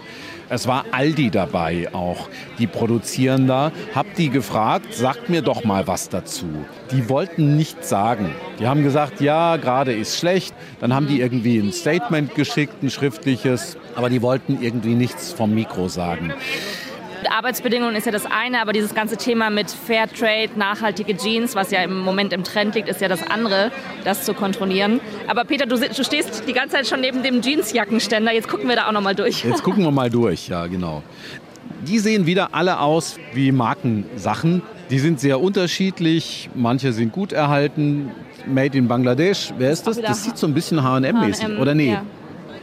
Es 0.52 0.68
war 0.68 0.86
Aldi 0.92 1.30
dabei 1.30 1.90
auch, 1.94 2.28
die 2.58 2.66
produzieren 2.66 3.46
da. 3.46 3.72
Hab 3.94 4.16
die 4.16 4.30
gefragt, 4.30 4.96
sagt 4.96 5.30
mir 5.30 5.44
doch 5.44 5.64
mal 5.64 5.86
was 5.86 6.10
dazu. 6.10 6.48
Die 6.92 7.08
wollten 7.08 7.56
nichts 7.56 7.90
sagen. 7.90 8.32
Die 8.60 8.68
haben 8.68 8.84
gesagt, 8.84 9.22
ja, 9.22 9.58
gerade 9.58 9.94
ist 9.94 10.18
schlecht. 10.18 10.56
Dann 10.80 10.94
haben 10.94 11.08
die 11.08 11.22
irgendwie 11.22 11.60
ein 11.60 11.72
Statement 11.72 12.34
geschickt, 12.34 12.82
ein 12.82 12.90
schriftliches, 12.90 13.78
aber 13.96 14.10
die 14.10 14.24
wollten 14.24 14.58
irgendwie 14.60 14.96
nichts 14.96 15.32
vom 15.32 15.54
Mikro 15.54 15.88
sagen. 15.88 16.34
Arbeitsbedingungen 17.30 17.96
ist 17.96 18.06
ja 18.06 18.12
das 18.12 18.26
eine, 18.26 18.62
aber 18.62 18.74
dieses 18.74 18.94
ganze 18.94 19.18
Thema 19.18 19.50
mit 19.50 19.70
Fairtrade, 19.72 20.52
nachhaltige 20.56 21.16
Jeans, 21.16 21.56
was 21.56 21.72
ja 21.72 21.82
im 21.84 22.00
Moment 22.00 22.34
im 22.34 22.44
Trend 22.44 22.76
liegt, 22.76 22.90
ist 22.90 23.02
ja 23.02 23.08
das 23.08 23.24
andere, 23.30 23.72
das 24.04 24.24
zu 24.24 24.34
kontrollieren. 24.34 25.00
Aber 25.28 25.44
Peter, 25.46 25.66
du, 25.66 25.78
du 25.78 26.04
stehst 26.04 26.44
die 26.48 26.54
ganze 26.54 26.76
Zeit 26.76 26.88
schon 26.88 27.02
neben 27.02 27.24
dem 27.24 27.42
Jeansjackenständer. 27.42 28.32
Jetzt 28.34 28.48
gucken 28.48 28.68
wir 28.68 28.76
da 28.76 28.88
auch 28.88 28.92
noch 28.92 29.02
mal 29.02 29.16
durch. 29.16 29.44
Jetzt 29.44 29.64
gucken 29.64 29.84
wir 29.84 29.92
mal 29.92 30.10
durch, 30.10 30.48
ja, 30.48 30.68
genau. 30.68 31.04
Die 31.82 32.00
sehen 32.00 32.26
wieder 32.26 32.54
alle 32.54 32.80
aus 32.80 33.18
wie 33.34 33.52
Markensachen. 33.52 34.62
Die 34.90 35.00
sind 35.00 35.20
sehr 35.20 35.40
unterschiedlich. 35.40 36.50
Manche 36.56 36.94
sind 36.94 37.12
gut 37.12 37.32
erhalten. 37.32 38.12
Made 38.46 38.78
in 38.78 38.88
Bangladesch. 38.88 39.54
Wer 39.58 39.72
ist 39.72 39.86
das? 39.86 40.02
Das 40.02 40.24
sieht 40.24 40.38
so 40.38 40.48
ein 40.48 40.54
bisschen 40.54 40.84
H&M-mäßig, 40.84 41.60
oder 41.60 41.76
nee? 41.76 41.92
Ja, 41.92 42.04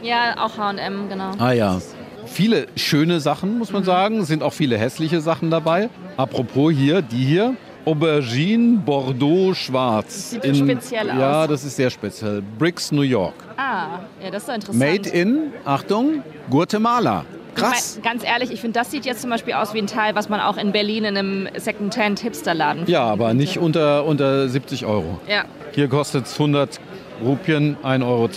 ja 0.01 0.37
auch 0.37 0.57
H&M, 0.57 1.09
genau. 1.09 1.31
Ah 1.37 1.51
ja. 1.51 1.79
Viele 2.27 2.67
schöne 2.75 3.19
Sachen, 3.19 3.57
muss 3.57 3.71
man 3.71 3.83
sagen. 3.83 4.25
Sind 4.25 4.43
auch 4.43 4.53
viele 4.53 4.77
hässliche 4.77 5.21
Sachen 5.21 5.49
dabei. 5.49 5.89
Apropos 6.17 6.73
hier, 6.73 7.01
die 7.01 7.23
hier. 7.23 7.55
Aubergine 7.85 8.79
Bordeaux 8.79 9.53
Schwarz. 9.53 10.31
Sieht 10.31 10.57
speziell 10.57 11.09
aus. 11.09 11.17
Ja, 11.17 11.47
das 11.47 11.63
ist 11.63 11.77
sehr 11.77 11.89
speziell. 11.89 12.43
Bricks, 12.59 12.91
New 12.91 13.01
York. 13.01 13.33
Ah, 13.55 13.99
ja, 14.21 14.29
das 14.29 14.43
ist 14.43 14.49
doch 14.49 14.55
interessant. 14.55 14.79
Made 14.79 15.09
in, 15.09 15.53
Achtung, 15.63 16.21
Guatemala. 16.49 17.23
Krass. 17.55 17.97
Ich 17.97 18.03
mein, 18.03 18.13
ganz 18.13 18.25
ehrlich, 18.25 18.51
ich 18.51 18.59
finde, 18.59 18.77
das 18.79 18.91
sieht 18.91 19.05
jetzt 19.05 19.21
zum 19.21 19.29
Beispiel 19.29 19.53
aus 19.53 19.73
wie 19.73 19.79
ein 19.79 19.87
Teil, 19.87 20.15
was 20.15 20.27
man 20.27 20.41
auch 20.41 20.57
in 20.57 20.73
Berlin 20.73 21.05
in 21.05 21.17
einem 21.17 21.47
Secondhand-Hipsterladen 21.55 22.83
Ja, 22.87 23.03
aber 23.03 23.33
nicht 23.33 23.57
unter, 23.57 24.05
unter 24.05 24.49
70 24.49 24.85
Euro. 24.85 25.19
Ja. 25.27 25.45
Hier 25.73 25.87
kostet 25.87 26.25
es 26.25 26.33
100 26.33 26.79
Rupien 27.23 27.77
1,20 27.83 28.03
Euro. 28.03 28.29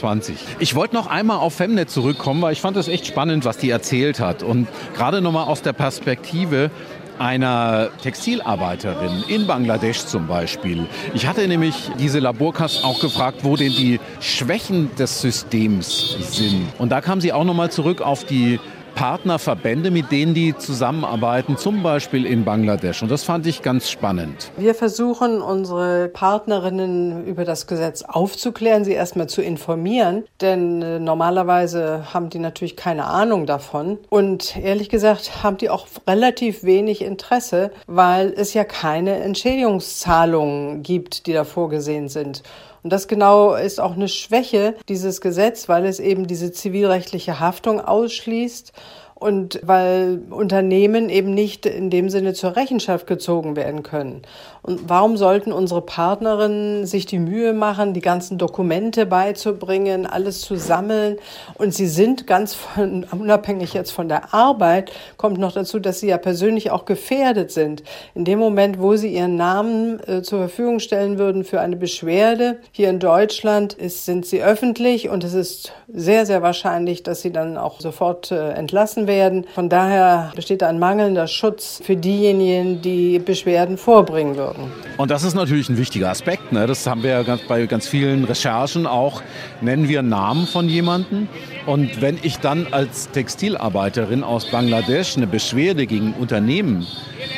Ich 0.59 0.75
wollte 0.75 0.95
noch 0.95 1.07
einmal 1.07 1.39
auf 1.39 1.55
Femnet 1.55 1.91
zurückkommen, 1.91 2.43
weil 2.43 2.53
ich 2.53 2.61
fand 2.61 2.77
es 2.77 2.89
echt 2.89 3.07
spannend, 3.07 3.45
was 3.45 3.59
die 3.59 3.71
erzählt 3.71 4.21
hat. 4.21 4.43
Und 4.43 4.69
gerade 4.95 5.21
nochmal 5.21 5.47
aus 5.47 5.63
der 5.63 5.73
Perspektive 5.73 6.71
einer 7.19 7.91
Textilarbeiterin 8.03 9.25
in 9.29 9.47
Bangladesch 9.47 10.07
zum 10.07 10.27
Beispiel. 10.27 10.87
Ich 11.13 11.27
hatte 11.27 11.47
nämlich 11.47 11.75
diese 11.99 12.19
Laborkast 12.19 12.83
auch 12.83 12.99
gefragt, 12.99 13.41
wo 13.43 13.57
denn 13.57 13.73
die 13.73 14.01
Schwächen 14.21 14.91
des 14.97 15.21
Systems 15.21 16.17
sind. 16.31 16.67
Und 16.79 16.89
da 16.89 17.03
kam 17.03 17.21
sie 17.21 17.35
auch 17.35 17.45
nochmal 17.45 17.71
zurück 17.71 18.01
auf 18.01 18.25
die 18.25 18.59
Partnerverbände, 19.01 19.91
mit 19.91 20.13
denen 20.13 20.35
die 20.35 20.55
zusammenarbeiten, 20.55 21.57
zum 21.57 21.83
Beispiel 21.83 22.27
in 22.27 22.45
Bangladesch. 22.45 23.03
Und 23.03 23.11
das 23.11 23.25
fand 23.25 23.47
ich 23.47 23.63
ganz 23.63 23.89
spannend. 23.89 24.53
Wir 24.59 24.75
versuchen, 24.75 25.41
unsere 25.41 26.09
Partnerinnen 26.09 27.25
über 27.25 27.47
das 27.47 27.67
Gesetz 27.67 28.03
aufzuklären, 28.03 28.85
sie 28.85 28.93
erstmal 28.93 29.27
zu 29.27 29.41
informieren, 29.41 30.25
denn 30.43 30.83
äh, 30.83 30.99
normalerweise 30.99 32.13
haben 32.13 32.29
die 32.29 32.41
natürlich 32.41 32.77
keine 32.77 33.07
Ahnung 33.07 33.47
davon. 33.47 33.97
Und 34.11 34.59
ehrlich 34.59 34.91
gesagt 34.91 35.43
haben 35.43 35.57
die 35.57 35.71
auch 35.71 35.87
relativ 36.07 36.63
wenig 36.63 37.01
Interesse, 37.01 37.71
weil 37.87 38.35
es 38.37 38.53
ja 38.53 38.65
keine 38.65 39.19
Entschädigungszahlungen 39.21 40.83
gibt, 40.83 41.27
die 41.27 41.33
da 41.33 41.45
vorgesehen 41.45 42.11
sind. 42.11 42.43
Und 42.83 42.93
das 42.93 43.09
genau 43.09 43.55
ist 43.55 43.81
auch 43.81 43.95
eine 43.95 44.09
Schwäche 44.09 44.75
dieses 44.89 45.21
Gesetz, 45.21 45.69
weil 45.69 45.85
es 45.85 46.01
eben 46.01 46.27
diese 46.27 46.53
zivilrechtliche 46.53 47.41
Haftung 47.41 47.81
ausschließt 47.81 48.73
und 49.15 49.61
weil 49.63 50.23
Unternehmen 50.31 51.11
eben 51.11 51.35
nicht 51.35 51.67
in 51.67 51.91
dem 51.91 52.09
Sinne 52.09 52.33
zur 52.33 52.57
Rechenschaft 52.57 53.07
gezogen 53.07 53.55
werden 53.55 53.83
können. 53.83 54.23
Und 54.63 54.89
warum 54.89 55.17
sollten 55.17 55.53
unsere 55.53 55.81
Partnerinnen 55.81 56.87
sich 56.87 57.07
die 57.07 57.19
Mühe 57.19 57.53
machen, 57.53 57.95
die 57.95 58.01
ganzen 58.01 58.37
Dokumente 58.37 59.07
beizubringen, 59.07 60.07
alles 60.07 60.43
zu 60.43 60.57
sammeln? 60.57 61.17
Und 61.57 61.73
sie 61.73 61.87
sind 61.87 62.27
ganz 62.27 62.55
von, 62.55 63.05
unabhängig 63.11 63.73
jetzt 63.73 63.91
von 63.91 64.09
der 64.09 64.35
Arbeit, 64.35 64.93
kommt 65.17 65.39
noch 65.39 65.53
dazu, 65.53 65.79
dass 65.79 66.01
sie 66.01 66.09
ja 66.09 66.19
persönlich 66.19 66.71
auch 66.71 66.85
gefährdet 66.85 67.51
sind. 67.51 67.83
In 68.15 68.25
dem 68.25 68.39
Moment, 68.39 68.81
wo 68.81 68.97
sie 68.97 69.15
ihren 69.15 69.37
Namen 69.37 70.01
äh, 70.07 70.23
zur 70.23 70.41
Verfügung 70.41 70.79
stellen 70.79 71.19
würden 71.19 71.45
für 71.45 71.61
eine 71.61 71.77
Beschwerde, 71.77 72.59
hier 72.73 72.91
in 72.91 72.99
Deutschland 72.99 73.73
ist, 73.73 74.05
sind 74.05 74.27
sie 74.27 74.43
öffentlich 74.43 75.09
und 75.09 75.25
es 75.25 75.33
ist 75.33 75.73
sehr, 75.89 76.27
sehr 76.27 76.43
wahrscheinlich, 76.43 77.03
dass 77.03 77.23
sie 77.23 77.33
dann 77.33 77.57
auch 77.57 77.81
sofort 77.81 78.31
äh, 78.31 78.51
entlassen 78.51 79.07
werden. 79.07 79.47
Von 79.55 79.69
daher 79.69 80.33
besteht 80.37 80.63
ein 80.63 80.79
mangelnder 80.79 81.27
Schutz 81.27 81.81
für 81.83 81.97
diejenigen, 81.97 82.83
die 82.83 83.19
Beschwerden 83.19 83.79
vorbringen 83.79 84.37
würden 84.37 84.50
wirken. 84.59 84.73
Und 84.97 85.11
das 85.11 85.25
ist 85.25 85.35
natürlich 85.35 85.69
ein 85.69 85.79
wichtiger 85.79 86.11
Aspekt. 86.11 86.53
Ne? 86.53 86.67
Das 86.67 86.87
haben 86.87 87.03
wir 87.03 87.11
ja 87.11 87.23
ganz, 87.23 87.43
bei 87.43 87.67
ganz 87.67 87.89
vielen 87.89 88.25
Recherchen 88.25 88.87
auch. 88.87 89.23
Nennen 89.61 89.89
wir 89.89 90.03
Namen 90.03 90.47
von 90.47 90.69
jemandem. 90.69 91.29
Und 91.67 92.01
wenn 92.01 92.19
ich 92.23 92.39
dann 92.39 92.67
als 92.71 93.11
Textilarbeiterin 93.11 94.25
aus 94.25 94.47
Bangladesch 94.47 95.17
eine 95.17 95.27
Beschwerde 95.27 95.87
gegen 95.87 96.15
Unternehmen 96.15 96.87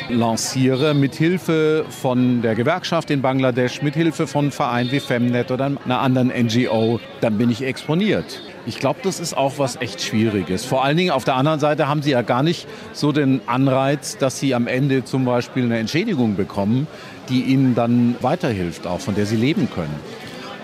lanciere, 0.09 0.93
mit 0.93 1.15
Hilfe 1.15 1.85
von 1.89 2.41
der 2.41 2.55
Gewerkschaft 2.55 3.09
in 3.11 3.21
Bangladesch, 3.21 3.81
mit 3.81 3.95
Hilfe 3.95 4.27
von 4.27 4.51
Vereinen 4.51 4.91
wie 4.91 4.99
Femnet 4.99 5.51
oder 5.51 5.65
einer 5.65 5.99
anderen 5.99 6.29
NGO, 6.29 6.99
dann 7.21 7.37
bin 7.37 7.49
ich 7.49 7.63
exponiert. 7.63 8.41
Ich 8.65 8.79
glaube, 8.79 8.99
das 9.03 9.19
ist 9.19 9.35
auch 9.35 9.57
was 9.57 9.75
echt 9.81 10.01
Schwieriges. 10.01 10.63
Vor 10.63 10.85
allen 10.85 10.95
Dingen 10.95 11.11
auf 11.11 11.25
der 11.25 11.35
anderen 11.35 11.59
Seite 11.59 11.89
haben 11.89 12.01
sie 12.01 12.11
ja 12.11 12.21
gar 12.21 12.43
nicht 12.43 12.65
so 12.93 13.11
den 13.11 13.41
Anreiz, 13.45 14.17
dass 14.17 14.39
sie 14.39 14.55
am 14.55 14.67
Ende 14.67 15.03
zum 15.03 15.25
Beispiel 15.25 15.63
eine 15.63 15.79
Entschädigung 15.79 16.35
bekommen, 16.35 16.87
die 17.27 17.41
ihnen 17.41 17.75
dann 17.75 18.15
weiterhilft, 18.21 18.87
auch 18.87 19.01
von 19.01 19.15
der 19.15 19.25
sie 19.25 19.35
leben 19.35 19.69
können. 19.73 19.99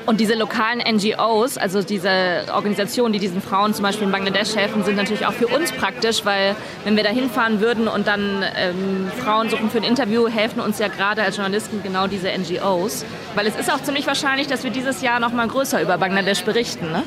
Und 0.06 0.20
diese 0.20 0.34
lokalen 0.34 0.80
NGOs, 0.80 1.60
also 1.60 1.84
diese 1.84 2.46
Organisationen, 2.52 3.14
die 3.14 3.20
diesen 3.20 3.42
Frauen 3.42 3.76
zum 3.76 3.84
Beispiel 3.84 4.08
in 4.08 4.12
Bangladesch 4.12 4.56
helfen, 4.56 4.84
sind 4.84 4.96
natürlich 4.96 5.28
auch 5.28 5.34
für 5.34 5.46
uns 5.46 5.72
praktisch, 5.72 6.26
weil 6.26 6.56
wenn 6.84 6.96
wir 6.96 7.04
da 7.04 7.12
hinfahren 7.12 7.60
würden 7.60 7.88
und 7.88 8.08
dann 8.08 8.44
ähm, 8.58 9.12
Frauen 9.24 9.52
suchen 9.52 9.70
für 9.70 9.78
ein 9.78 9.84
Interview, 9.84 10.28
helfen 10.28 10.62
uns 10.62 10.80
ja 10.80 10.88
gerade 10.88 11.22
als 11.22 11.36
Journalisten 11.36 11.84
genau 11.84 12.08
diese 12.08 12.30
NGOs. 12.30 13.06
Weil 13.36 13.46
es 13.46 13.56
ist 13.56 13.72
auch 13.72 13.84
ziemlich 13.84 14.08
wahrscheinlich, 14.08 14.48
dass 14.48 14.64
wir 14.64 14.72
dieses 14.72 15.04
Jahr 15.04 15.20
noch 15.20 15.32
mal 15.32 15.48
größer 15.48 15.80
über 15.80 16.00
Bangladesch 16.00 16.44
berichten. 16.44 16.92
Ne? 16.92 17.04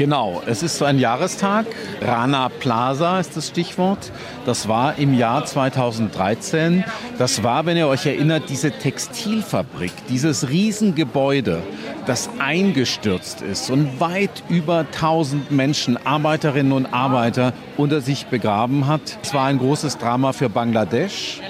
Genau, 0.00 0.40
es 0.46 0.62
ist 0.62 0.78
so 0.78 0.86
ein 0.86 0.98
Jahrestag. 0.98 1.66
Rana 2.00 2.48
Plaza 2.48 3.20
ist 3.20 3.36
das 3.36 3.48
Stichwort. 3.48 4.10
Das 4.46 4.66
war 4.66 4.96
im 4.96 5.12
Jahr 5.12 5.44
2013. 5.44 6.84
Das 7.18 7.42
war, 7.42 7.66
wenn 7.66 7.76
ihr 7.76 7.86
euch 7.86 8.06
erinnert, 8.06 8.44
diese 8.48 8.70
Textilfabrik, 8.70 9.92
dieses 10.08 10.48
Riesengebäude, 10.48 11.62
das 12.06 12.30
eingestürzt 12.38 13.42
ist 13.42 13.68
und 13.68 14.00
weit 14.00 14.42
über 14.48 14.86
1000 14.90 15.50
Menschen, 15.50 15.98
Arbeiterinnen 15.98 16.72
und 16.72 16.86
Arbeiter 16.86 17.52
unter 17.76 18.00
sich 18.00 18.24
begraben 18.24 18.86
hat. 18.86 19.18
Es 19.22 19.34
war 19.34 19.48
ein 19.48 19.58
großes 19.58 19.98
Drama 19.98 20.32
für 20.32 20.48
Bangladesch. 20.48 21.42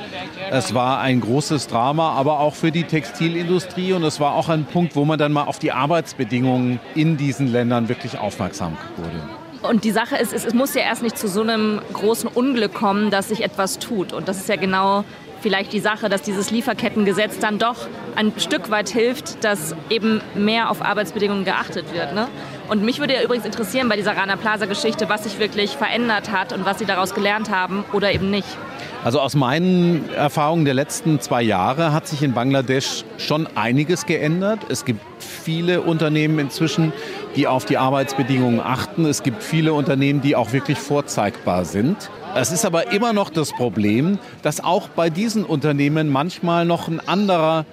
Es 0.53 0.75
war 0.75 0.99
ein 0.99 1.21
großes 1.21 1.69
Drama, 1.69 2.15
aber 2.15 2.41
auch 2.41 2.57
für 2.57 2.73
die 2.73 2.83
Textilindustrie 2.83 3.93
und 3.93 4.03
es 4.03 4.19
war 4.19 4.35
auch 4.35 4.49
ein 4.49 4.65
Punkt, 4.65 4.97
wo 4.97 5.05
man 5.05 5.17
dann 5.17 5.31
mal 5.31 5.45
auf 5.45 5.61
die 5.61 5.71
Arbeitsbedingungen 5.71 6.81
in 6.97 7.17
diesen 7.17 7.47
Ländern 7.47 7.89
wirklich 7.89 8.19
aufmerksam 8.19 8.77
wurde. 8.97 9.23
Und 9.63 9.85
die 9.85 9.93
Sache 9.93 10.17
ist, 10.17 10.33
es 10.33 10.53
muss 10.53 10.75
ja 10.75 10.83
erst 10.83 11.05
nicht 11.05 11.17
zu 11.17 11.29
so 11.29 11.43
einem 11.43 11.81
großen 11.93 12.29
Unglück 12.29 12.75
kommen, 12.75 13.11
dass 13.11 13.29
sich 13.29 13.45
etwas 13.45 13.79
tut. 13.79 14.13
Und 14.13 14.27
das 14.27 14.39
ist 14.39 14.49
ja 14.49 14.57
genau 14.57 15.05
vielleicht 15.41 15.73
die 15.73 15.81
Sache, 15.81 16.09
dass 16.09 16.23
dieses 16.23 16.51
Lieferkettengesetz 16.51 17.39
dann 17.39 17.59
doch 17.59 17.89
ein 18.17 18.33
Stück 18.39 18.71
weit 18.71 18.89
hilft, 18.89 19.43
dass 19.45 19.75
eben 19.89 20.21
mehr 20.35 20.71
auf 20.71 20.83
Arbeitsbedingungen 20.85 21.45
geachtet 21.45 21.93
wird. 21.93 22.15
Ne? 22.15 22.29
Und 22.69 22.83
mich 22.83 23.01
würde 23.01 23.15
ja 23.15 23.23
übrigens 23.23 23.47
interessieren 23.47 23.89
bei 23.89 23.97
dieser 23.97 24.17
Rana 24.17 24.37
Plaza-Geschichte, 24.37 25.09
was 25.09 25.25
sich 25.25 25.39
wirklich 25.39 25.73
verändert 25.73 26.31
hat 26.31 26.53
und 26.53 26.65
was 26.65 26.79
Sie 26.79 26.87
daraus 26.87 27.15
gelernt 27.15 27.51
haben 27.51 27.85
oder 27.93 28.13
eben 28.13 28.31
nicht. 28.31 28.49
Also 29.03 29.19
aus 29.19 29.35
meinen 29.35 30.11
Erfahrungen 30.13 30.67
der 30.67 30.75
letzten 30.75 31.21
zwei 31.21 31.43
Jahre 31.43 31.93
hat 31.93 32.07
sich 32.07 32.23
in 32.23 32.35
Bangladesch 32.35 33.05
schon 33.17 33.49
einiges 33.57 34.05
geändert. 34.05 34.61
Es 34.69 34.85
gibt 34.85 35.01
viele 35.19 35.81
Unternehmen 35.81 36.39
inzwischen, 36.39 36.93
die 37.35 37.47
auf 37.47 37.65
die 37.65 37.79
Arbeitsbedingungen 37.79 38.61
achten. 38.61 39.07
Es 39.07 39.23
gibt 39.23 39.43
viele 39.43 39.73
Unternehmen, 39.73 40.21
die 40.21 40.37
auch 40.37 40.53
wirklich 40.53 40.79
vorzeigbar 40.79 41.65
sind. 41.65 42.11
Es 42.35 42.53
ist 42.53 42.65
aber 42.65 42.93
immer 42.93 43.13
noch 43.13 43.31
das 43.31 43.53
Problem, 43.53 44.19
dass 44.43 44.63
auch 44.63 44.89
bei 44.89 45.11
diesen 45.11 45.45
Unternehmen 45.45 46.09
manchmal 46.09 46.65
noch 46.65 46.89
ein 46.89 47.01
anderer 47.01 47.65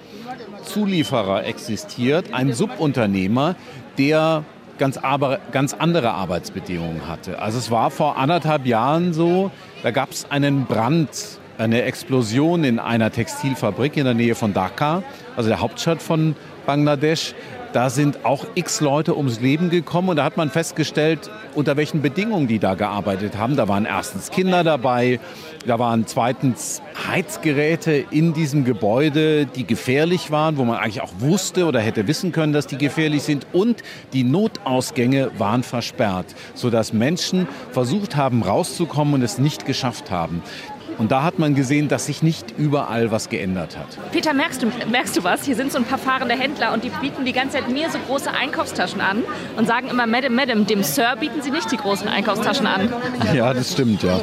Zulieferer 0.64 1.44
existiert, 1.46 2.32
ein 2.32 2.52
Subunternehmer, 2.52 3.54
der 3.98 4.44
ganz, 4.78 4.96
aber, 4.96 5.38
ganz 5.52 5.74
andere 5.74 6.10
Arbeitsbedingungen 6.10 7.06
hatte. 7.08 7.38
Also 7.40 7.58
es 7.58 7.70
war 7.70 7.90
vor 7.90 8.16
anderthalb 8.16 8.66
Jahren 8.66 9.12
so, 9.12 9.50
da 9.82 9.90
gab 9.90 10.10
es 10.10 10.30
einen 10.30 10.66
Brand, 10.66 11.08
eine 11.56 11.82
Explosion 11.82 12.64
in 12.64 12.78
einer 12.78 13.10
Textilfabrik 13.10 13.96
in 13.96 14.04
der 14.04 14.14
Nähe 14.14 14.34
von 14.34 14.54
Dhaka, 14.54 15.02
also 15.36 15.48
der 15.48 15.60
Hauptstadt 15.60 16.02
von 16.02 16.36
Bangladesch. 16.66 17.34
Da 17.72 17.90
sind 17.90 18.24
auch 18.24 18.46
x 18.54 18.80
Leute 18.80 19.14
ums 19.14 19.40
Leben 19.40 19.68
gekommen 19.68 20.08
und 20.08 20.16
da 20.16 20.24
hat 20.24 20.38
man 20.38 20.48
festgestellt, 20.48 21.30
unter 21.54 21.76
welchen 21.76 22.00
Bedingungen 22.00 22.48
die 22.48 22.58
da 22.58 22.74
gearbeitet 22.74 23.36
haben. 23.36 23.56
Da 23.56 23.68
waren 23.68 23.84
erstens 23.84 24.30
Kinder 24.30 24.64
dabei, 24.64 25.20
da 25.66 25.78
waren 25.78 26.06
zweitens 26.06 26.80
Heizgeräte 27.06 27.92
in 28.10 28.32
diesem 28.32 28.64
Gebäude, 28.64 29.44
die 29.44 29.66
gefährlich 29.66 30.30
waren, 30.30 30.56
wo 30.56 30.64
man 30.64 30.78
eigentlich 30.78 31.02
auch 31.02 31.12
wusste 31.18 31.66
oder 31.66 31.80
hätte 31.80 32.08
wissen 32.08 32.32
können, 32.32 32.54
dass 32.54 32.66
die 32.66 32.78
gefährlich 32.78 33.22
sind. 33.22 33.46
Und 33.52 33.82
die 34.14 34.24
Notausgänge 34.24 35.30
waren 35.36 35.62
versperrt, 35.62 36.34
sodass 36.54 36.94
Menschen 36.94 37.46
versucht 37.72 38.16
haben, 38.16 38.42
rauszukommen 38.42 39.14
und 39.14 39.22
es 39.22 39.38
nicht 39.38 39.66
geschafft 39.66 40.10
haben. 40.10 40.42
Und 40.98 41.12
da 41.12 41.22
hat 41.22 41.38
man 41.38 41.54
gesehen, 41.54 41.86
dass 41.88 42.06
sich 42.06 42.22
nicht 42.24 42.54
überall 42.58 43.10
was 43.12 43.28
geändert 43.28 43.76
hat. 43.78 43.86
Peter, 44.12 44.34
merkst 44.34 44.62
du, 44.62 44.66
merkst 44.90 45.16
du 45.16 45.22
was? 45.24 45.44
Hier 45.44 45.54
sind 45.54 45.70
so 45.70 45.78
ein 45.78 45.84
paar 45.84 45.98
fahrende 45.98 46.34
Händler 46.34 46.72
und 46.72 46.82
die 46.82 46.90
bieten 46.90 47.24
die 47.24 47.32
ganze 47.32 47.58
Zeit 47.58 47.70
mir 47.70 47.88
so 47.88 47.98
große 48.08 48.30
Einkaufstaschen 48.32 49.00
an 49.00 49.22
und 49.56 49.66
sagen 49.68 49.88
immer, 49.88 50.06
Madam, 50.08 50.34
Madam, 50.34 50.66
dem 50.66 50.82
Sir 50.82 51.14
bieten 51.20 51.40
sie 51.40 51.50
nicht 51.52 51.70
die 51.70 51.76
großen 51.76 52.08
Einkaufstaschen 52.08 52.66
an. 52.66 52.92
Ja, 53.34 53.52
das 53.54 53.72
stimmt, 53.72 54.02
ja. 54.02 54.20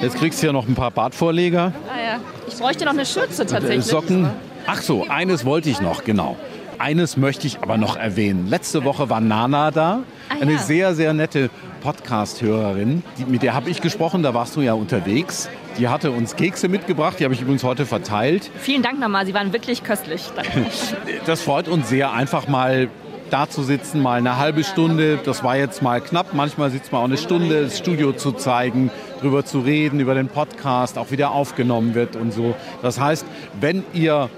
Jetzt 0.00 0.16
kriegst 0.16 0.42
du 0.42 0.46
ja 0.46 0.52
noch 0.52 0.68
ein 0.68 0.74
paar 0.74 0.90
Bartvorleger. 0.90 1.72
Ah 1.88 2.00
ja, 2.00 2.20
ich 2.46 2.54
bräuchte 2.56 2.84
noch 2.84 2.92
eine 2.92 3.06
Schürze 3.06 3.44
tatsächlich. 3.46 3.84
Socken. 3.84 4.28
Ach 4.66 4.80
so, 4.80 5.06
eines 5.08 5.44
wollte 5.44 5.70
ich 5.70 5.80
noch, 5.80 6.04
genau. 6.04 6.36
Eines 6.78 7.16
möchte 7.16 7.46
ich 7.46 7.60
aber 7.62 7.76
noch 7.78 7.96
erwähnen. 7.96 8.48
Letzte 8.48 8.84
Woche 8.84 9.08
war 9.10 9.20
Nana 9.20 9.70
da, 9.70 10.00
Ah, 10.28 10.34
eine 10.40 10.52
ja. 10.52 10.58
sehr, 10.58 10.94
sehr 10.94 11.12
nette 11.12 11.50
Podcast-Hörerin. 11.82 13.02
Mit 13.28 13.42
der 13.42 13.54
habe 13.54 13.70
ich 13.70 13.80
gesprochen, 13.80 14.22
da 14.22 14.34
warst 14.34 14.56
du 14.56 14.60
ja 14.60 14.72
unterwegs. 14.74 15.48
Die 15.78 15.88
hatte 15.88 16.10
uns 16.10 16.36
Kekse 16.36 16.68
mitgebracht, 16.68 17.18
die 17.18 17.24
habe 17.24 17.34
ich 17.34 17.40
übrigens 17.40 17.64
heute 17.64 17.86
verteilt. 17.86 18.50
Vielen 18.58 18.82
Dank 18.82 19.00
nochmal, 19.00 19.26
Sie 19.26 19.34
waren 19.34 19.52
wirklich 19.52 19.82
köstlich. 19.82 20.24
Das 21.26 21.42
freut 21.42 21.68
uns 21.68 21.88
sehr, 21.88 22.12
einfach 22.12 22.48
mal 22.48 22.88
da 23.30 23.48
zu 23.48 23.62
sitzen, 23.62 24.02
mal 24.02 24.18
eine 24.18 24.36
halbe 24.36 24.62
Stunde. 24.62 25.18
Das 25.24 25.42
war 25.42 25.56
jetzt 25.56 25.82
mal 25.82 26.00
knapp. 26.00 26.34
Manchmal 26.34 26.70
sitzt 26.70 26.92
man 26.92 27.00
auch 27.00 27.06
eine 27.06 27.16
Stunde, 27.16 27.62
das 27.62 27.78
Studio 27.78 28.12
zu 28.12 28.32
zeigen, 28.32 28.90
drüber 29.20 29.44
zu 29.44 29.60
reden, 29.60 30.00
über 30.00 30.14
den 30.14 30.28
Podcast, 30.28 30.98
auch 30.98 31.10
wie 31.10 31.16
der 31.16 31.30
aufgenommen 31.30 31.94
wird 31.94 32.16
und 32.16 32.32
so. 32.32 32.54
Das 32.82 33.00
heißt, 33.00 33.24
wenn 33.58 33.84
ihr 33.94 34.28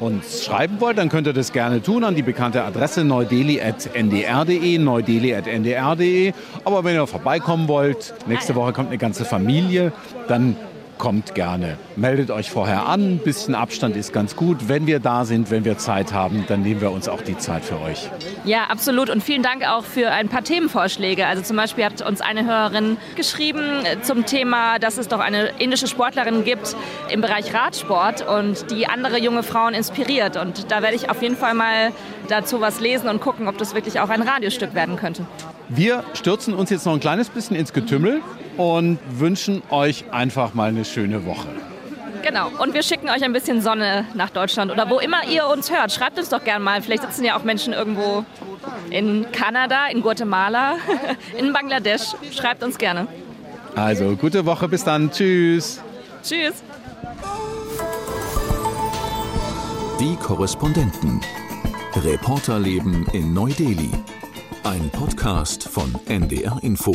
uns 0.00 0.44
schreiben 0.44 0.80
wollt, 0.80 0.98
dann 0.98 1.08
könnt 1.08 1.26
ihr 1.26 1.32
das 1.32 1.52
gerne 1.52 1.82
tun 1.82 2.04
an 2.04 2.14
die 2.14 2.22
bekannte 2.22 2.62
Adresse 2.62 3.04
neudeli.ndr.de, 3.04 4.78
neudeli.ndr.de. 4.78 6.32
Aber 6.64 6.84
wenn 6.84 6.94
ihr 6.94 7.06
vorbeikommen 7.08 7.66
wollt, 7.66 8.14
nächste 8.26 8.54
Woche 8.54 8.72
kommt 8.72 8.88
eine 8.88 8.98
ganze 8.98 9.24
Familie, 9.24 9.92
dann 10.28 10.56
kommt 10.98 11.34
gerne. 11.34 11.78
Meldet 11.96 12.30
euch 12.30 12.50
vorher 12.50 12.86
an, 12.86 13.14
ein 13.14 13.18
bisschen 13.18 13.54
Abstand 13.54 13.96
ist 13.96 14.12
ganz 14.12 14.36
gut. 14.36 14.68
Wenn 14.68 14.86
wir 14.86 15.00
da 15.00 15.24
sind, 15.24 15.50
wenn 15.50 15.64
wir 15.64 15.78
Zeit 15.78 16.12
haben, 16.12 16.44
dann 16.48 16.62
nehmen 16.62 16.80
wir 16.80 16.90
uns 16.90 17.08
auch 17.08 17.22
die 17.22 17.38
Zeit 17.38 17.64
für 17.64 17.80
euch. 17.80 18.10
Ja, 18.44 18.64
absolut. 18.64 19.08
Und 19.08 19.22
vielen 19.22 19.42
Dank 19.42 19.66
auch 19.66 19.84
für 19.84 20.10
ein 20.10 20.28
paar 20.28 20.42
Themenvorschläge. 20.42 21.26
Also 21.26 21.42
zum 21.42 21.56
Beispiel 21.56 21.84
hat 21.84 22.02
uns 22.02 22.20
eine 22.20 22.44
Hörerin 22.44 22.96
geschrieben 23.16 23.62
zum 24.02 24.26
Thema, 24.26 24.78
dass 24.78 24.98
es 24.98 25.08
doch 25.08 25.20
eine 25.20 25.50
indische 25.58 25.86
Sportlerin 25.86 26.44
gibt 26.44 26.76
im 27.10 27.20
Bereich 27.20 27.54
Radsport 27.54 28.26
und 28.26 28.70
die 28.70 28.86
andere 28.86 29.18
junge 29.18 29.42
Frauen 29.42 29.74
inspiriert. 29.74 30.36
Und 30.36 30.70
da 30.70 30.82
werde 30.82 30.96
ich 30.96 31.10
auf 31.10 31.22
jeden 31.22 31.36
Fall 31.36 31.54
mal 31.54 31.92
dazu 32.28 32.60
was 32.60 32.80
lesen 32.80 33.08
und 33.08 33.20
gucken, 33.20 33.48
ob 33.48 33.56
das 33.58 33.74
wirklich 33.74 34.00
auch 34.00 34.10
ein 34.10 34.22
Radiostück 34.22 34.74
werden 34.74 34.96
könnte. 34.96 35.26
Wir 35.68 36.02
stürzen 36.14 36.54
uns 36.54 36.70
jetzt 36.70 36.86
noch 36.86 36.94
ein 36.94 37.00
kleines 37.00 37.28
bisschen 37.28 37.56
ins 37.56 37.72
Getümmel 37.72 38.22
und 38.58 38.98
wünschen 39.08 39.62
euch 39.70 40.04
einfach 40.10 40.52
mal 40.52 40.68
eine 40.68 40.84
schöne 40.84 41.24
Woche. 41.24 41.48
Genau. 42.22 42.50
Und 42.58 42.74
wir 42.74 42.82
schicken 42.82 43.08
euch 43.08 43.22
ein 43.24 43.32
bisschen 43.32 43.62
Sonne 43.62 44.04
nach 44.14 44.30
Deutschland 44.30 44.70
oder 44.70 44.90
wo 44.90 44.98
immer 44.98 45.24
ihr 45.24 45.46
uns 45.46 45.70
hört. 45.70 45.92
Schreibt 45.92 46.18
uns 46.18 46.28
doch 46.28 46.44
gerne 46.44 46.62
mal. 46.62 46.82
Vielleicht 46.82 47.02
sitzen 47.02 47.24
ja 47.24 47.38
auch 47.38 47.44
Menschen 47.44 47.72
irgendwo 47.72 48.24
in 48.90 49.26
Kanada, 49.32 49.86
in 49.86 50.02
Guatemala, 50.02 50.76
in 51.38 51.52
Bangladesch. 51.52 52.14
Schreibt 52.32 52.62
uns 52.62 52.76
gerne. 52.76 53.06
Also, 53.76 54.16
gute 54.16 54.44
Woche, 54.44 54.68
bis 54.68 54.82
dann. 54.84 55.10
Tschüss. 55.10 55.80
Tschüss. 56.22 56.62
Die 60.00 60.16
Korrespondenten. 60.16 61.20
Reporterleben 61.94 63.06
in 63.12 63.32
Neu-Delhi. 63.32 63.90
Ein 64.64 64.90
Podcast 64.90 65.68
von 65.68 65.94
NDR 66.06 66.58
Info. 66.62 66.94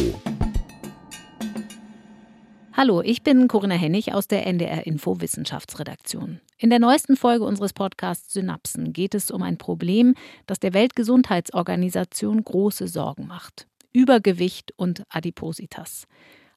Hallo, 2.76 3.04
ich 3.04 3.22
bin 3.22 3.48
Corinna 3.48 3.76
Hennig 3.76 4.16
aus 4.16 4.28
der 4.28 4.48
NDR 4.48 4.88
Info 4.88 5.22
Wissenschaftsredaktion. 5.22 6.42
In 6.58 6.72
der 6.72 6.80
neuesten 6.80 7.16
Folge 7.16 7.46
unseres 7.46 7.72
Podcasts 7.72 8.34
Synapsen 8.34 8.94
geht 8.94 9.14
es 9.14 9.30
um 9.30 9.44
ein 9.44 9.60
Problem, 9.60 10.16
das 10.48 10.60
der 10.60 10.74
Weltgesundheitsorganisation 10.74 12.44
große 12.44 12.88
Sorgen 12.88 13.28
macht. 13.28 13.68
Übergewicht 13.92 14.74
und 14.76 15.04
Adipositas. 15.10 16.08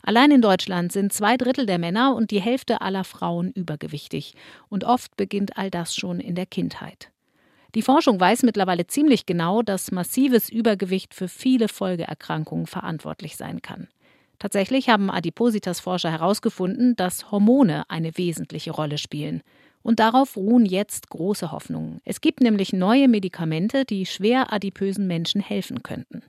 Allein 0.01 0.31
in 0.31 0.41
Deutschland 0.41 0.91
sind 0.91 1.13
zwei 1.13 1.37
Drittel 1.37 1.67
der 1.67 1.79
Männer 1.79 2.17
und 2.17 2.31
die 2.31 2.41
Hälfte 2.41 2.81
aller 2.81 3.05
Frauen 3.05 3.51
übergewichtig. 3.51 4.33
Und 4.71 4.85
oft 4.85 5.19
beginnt 5.19 5.59
all 5.59 5.71
das 5.71 5.95
schon 5.95 6.19
in 6.19 6.35
der 6.35 6.47
Kindheit. 6.47 7.11
Die 7.75 7.83
Forschung 7.83 8.19
weiß 8.19 8.43
mittlerweile 8.43 8.87
ziemlich 8.87 9.27
genau, 9.27 9.61
dass 9.61 9.93
massives 9.93 10.49
Übergewicht 10.49 11.13
für 11.13 11.29
viele 11.29 11.69
Folgeerkrankungen 11.69 12.67
verantwortlich 12.67 13.37
sein 13.37 13.61
kann. 13.61 13.89
Tatsächlich 14.39 14.89
haben 14.89 15.11
Adipositas-Forscher 15.11 16.11
herausgefunden, 16.11 16.97
dass 16.97 17.31
Hormone 17.31 17.89
eine 17.89 18.17
wesentliche 18.17 18.71
Rolle 18.71 18.99
spielen. 18.99 19.43
Und 19.83 20.01
darauf 20.01 20.37
ruhen 20.37 20.67
jetzt 20.67 21.11
große 21.11 21.53
Hoffnungen. 21.53 22.01
Es 22.05 22.21
gibt 22.21 22.41
nämlich 22.41 22.73
neue 22.73 23.07
Medikamente, 23.07 23.85
die 23.85 24.05
schwer 24.05 24.53
adipösen 24.53 25.07
Menschen 25.07 25.41
helfen 25.41 25.83
könnten. 25.85 26.23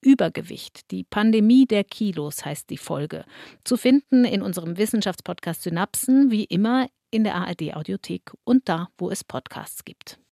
Übergewicht, 0.00 0.90
die 0.92 1.02
Pandemie 1.02 1.66
der 1.66 1.84
Kilos 1.84 2.44
heißt 2.44 2.70
die 2.70 2.78
Folge. 2.78 3.24
Zu 3.64 3.76
finden 3.76 4.24
in 4.24 4.42
unserem 4.42 4.78
Wissenschaftspodcast 4.78 5.62
Synapsen, 5.62 6.30
wie 6.30 6.44
immer 6.44 6.86
in 7.10 7.24
der 7.24 7.34
ARD 7.34 7.74
Audiothek 7.74 8.32
und 8.44 8.68
da, 8.68 8.88
wo 8.96 9.10
es 9.10 9.24
Podcasts 9.24 9.84
gibt. 9.84 10.20